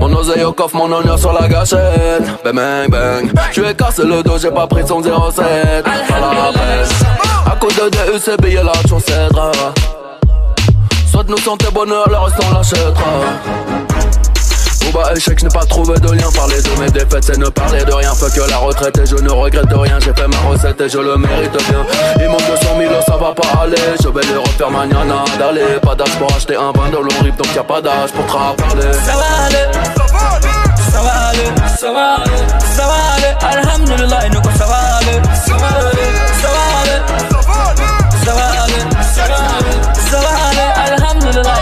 Mon 0.00 0.12
oseille 0.14 0.44
au 0.44 0.52
coffre 0.52 0.76
mon 0.76 0.90
honneur 0.92 1.18
sur 1.18 1.32
la 1.32 1.48
gâchette. 1.48 2.22
Bang 2.44 2.54
bang 2.54 2.90
bang. 2.90 3.30
Lui 3.56 3.68
ai 3.68 3.74
cassé 3.74 4.04
le 4.04 4.22
dos 4.22 4.38
j'ai 4.38 4.50
pas 4.50 4.66
pris 4.66 4.86
son 4.86 5.02
07 5.02 5.10
À 5.10 6.20
la 6.20 6.52
peine 6.52 6.88
À 7.46 7.56
cause 7.56 7.74
de 7.74 7.88
DUC 7.90 8.40
billet 8.42 8.62
là 8.62 8.72
tu 8.86 9.00
cédera 9.00 9.50
Soit 11.10 11.24
nous 11.28 11.38
santé 11.38 11.66
bonheur 11.72 12.08
le 12.08 12.16
reste 12.16 12.36
on 12.50 12.54
l'achètera 12.54 13.85
Bas 14.92 15.12
échec, 15.14 15.38
je 15.38 15.44
n'ai 15.44 15.50
pas 15.50 15.64
trouvé 15.66 15.98
de 15.98 16.10
lien. 16.12 16.28
Parler 16.34 16.60
de 16.62 16.80
mes 16.80 16.90
défaites, 16.90 17.24
c'est 17.24 17.38
ne 17.38 17.48
parler 17.48 17.84
de 17.84 17.92
rien. 17.92 18.12
Que 18.34 18.50
la 18.50 18.58
retraite 18.58 18.98
et 18.98 19.06
je 19.06 19.16
ne 19.16 19.30
regrette 19.30 19.72
rien. 19.72 19.98
J'ai 20.00 20.12
fait 20.12 20.26
ma 20.26 20.38
recette 20.48 20.80
et 20.80 20.88
je 20.88 20.98
le 20.98 21.16
mérite 21.16 21.52
bien. 21.68 21.84
Il 22.20 22.28
manque 22.28 22.46
200 22.46 22.66
000, 22.78 22.92
ça 23.06 23.16
va 23.16 23.32
pas 23.32 23.62
aller. 23.62 23.76
Je 24.02 24.08
vais 24.08 24.26
le 24.32 24.40
refaire 24.40 24.70
mañana 24.70 25.24
d'aller. 25.38 25.78
Pas 25.82 25.94
d'âge 25.94 26.16
pour 26.18 26.30
acheter 26.34 26.56
un 26.56 26.72
vin 26.72 26.88
de 26.90 26.96
long 26.96 27.22
rive, 27.22 27.36
donc 27.36 27.54
y 27.54 27.58
a 27.58 27.64
pas 27.64 27.80
d'âge 27.80 28.10
pour 28.12 28.24
te 28.26 28.30
parler. 28.32 28.92
Ça 29.06 29.12
va 29.14 29.46
aller, 29.46 29.66
ça 29.94 30.04
va 30.12 30.18
aller, 30.36 31.50
ça 31.80 31.92
va 31.92 32.14
aller, 32.14 32.40
ça 32.76 32.84
va 32.86 32.98
aller. 33.14 33.32
Alhamdulillah, 33.58 34.28
nous 34.32 34.42
ça 34.58 34.66
va 34.66 34.78
aller, 34.98 35.20
ça 35.46 35.54
va 35.54 35.66
aller, 35.66 36.10
ça 36.40 36.48
va 36.48 36.62
aller, 36.80 37.00
ça 38.24 38.32
va 38.32 38.46
aller, 38.64 38.82
ça 39.14 39.22
va 39.22 39.36
aller, 39.54 39.76
ça 40.10 40.18
va 40.18 40.30
aller. 40.48 40.68
Alhamdulillah, 40.92 41.58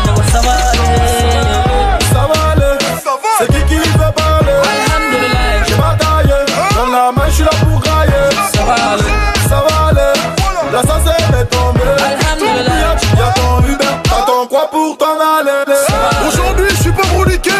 je 7.34 7.42
suis 7.42 7.44
là 7.44 7.50
pour 7.64 7.80
grailler 7.80 8.12
ça 8.54 8.62
va 8.62 8.74
aller, 8.92 9.02
Ça 9.48 9.64
va 9.66 9.88
aller, 9.88 10.20
la 10.72 10.80
sincère 10.82 11.40
est 11.40 11.46
tombée 11.46 11.80
Alhamdulillah. 11.82 12.94
Y'a 13.18 13.32
ton 13.32 13.58
Uber, 13.66 13.84
t'attends 14.04 14.46
quoi 14.46 14.70
pour 14.70 14.96
t'en 14.96 15.18
aller 15.18 15.64
Aujourd'hui, 16.28 16.66
je 16.70 16.82
suis 16.82 16.92
pas 16.92 17.06
broliqué. 17.12 17.50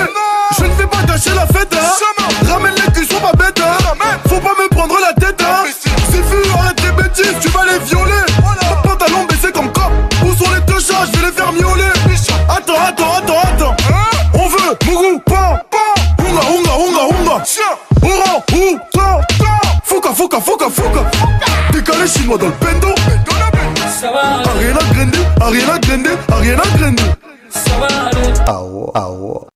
Je 0.56 0.64
ne 0.64 0.74
vais 0.74 0.86
pas 0.86 1.02
gâcher 1.02 1.30
la 1.34 1.46
fête. 1.46 1.74
Hein. 1.74 2.48
Ramène 2.48 2.74
les 2.74 2.92
culs 2.92 3.06
sur 3.06 3.20
ma 3.20 3.32
bête. 3.32 3.60
Hein. 3.60 4.04
Faut 4.28 4.40
pas 4.40 4.54
me 4.62 4.68
prendre 4.68 4.96
la 5.00 5.12
tête. 5.14 5.42
Hein. 5.42 5.64
Fouca. 21.03 21.47
Décalé 21.72 22.07
chinois 22.07 22.38
dans 22.38 22.47
le 22.47 22.53
bendo. 22.61 22.95
ça 23.88 24.11
va 24.12 24.20
aller, 24.20 24.49
Ariana 24.49 24.80
Grande, 24.92 25.16
Ariana 25.40 25.78
Grande, 25.78 26.18
Ariana 26.32 26.62
Grande. 26.76 27.01
ça 27.51 27.70
va 27.78 27.86
aller. 28.07 29.45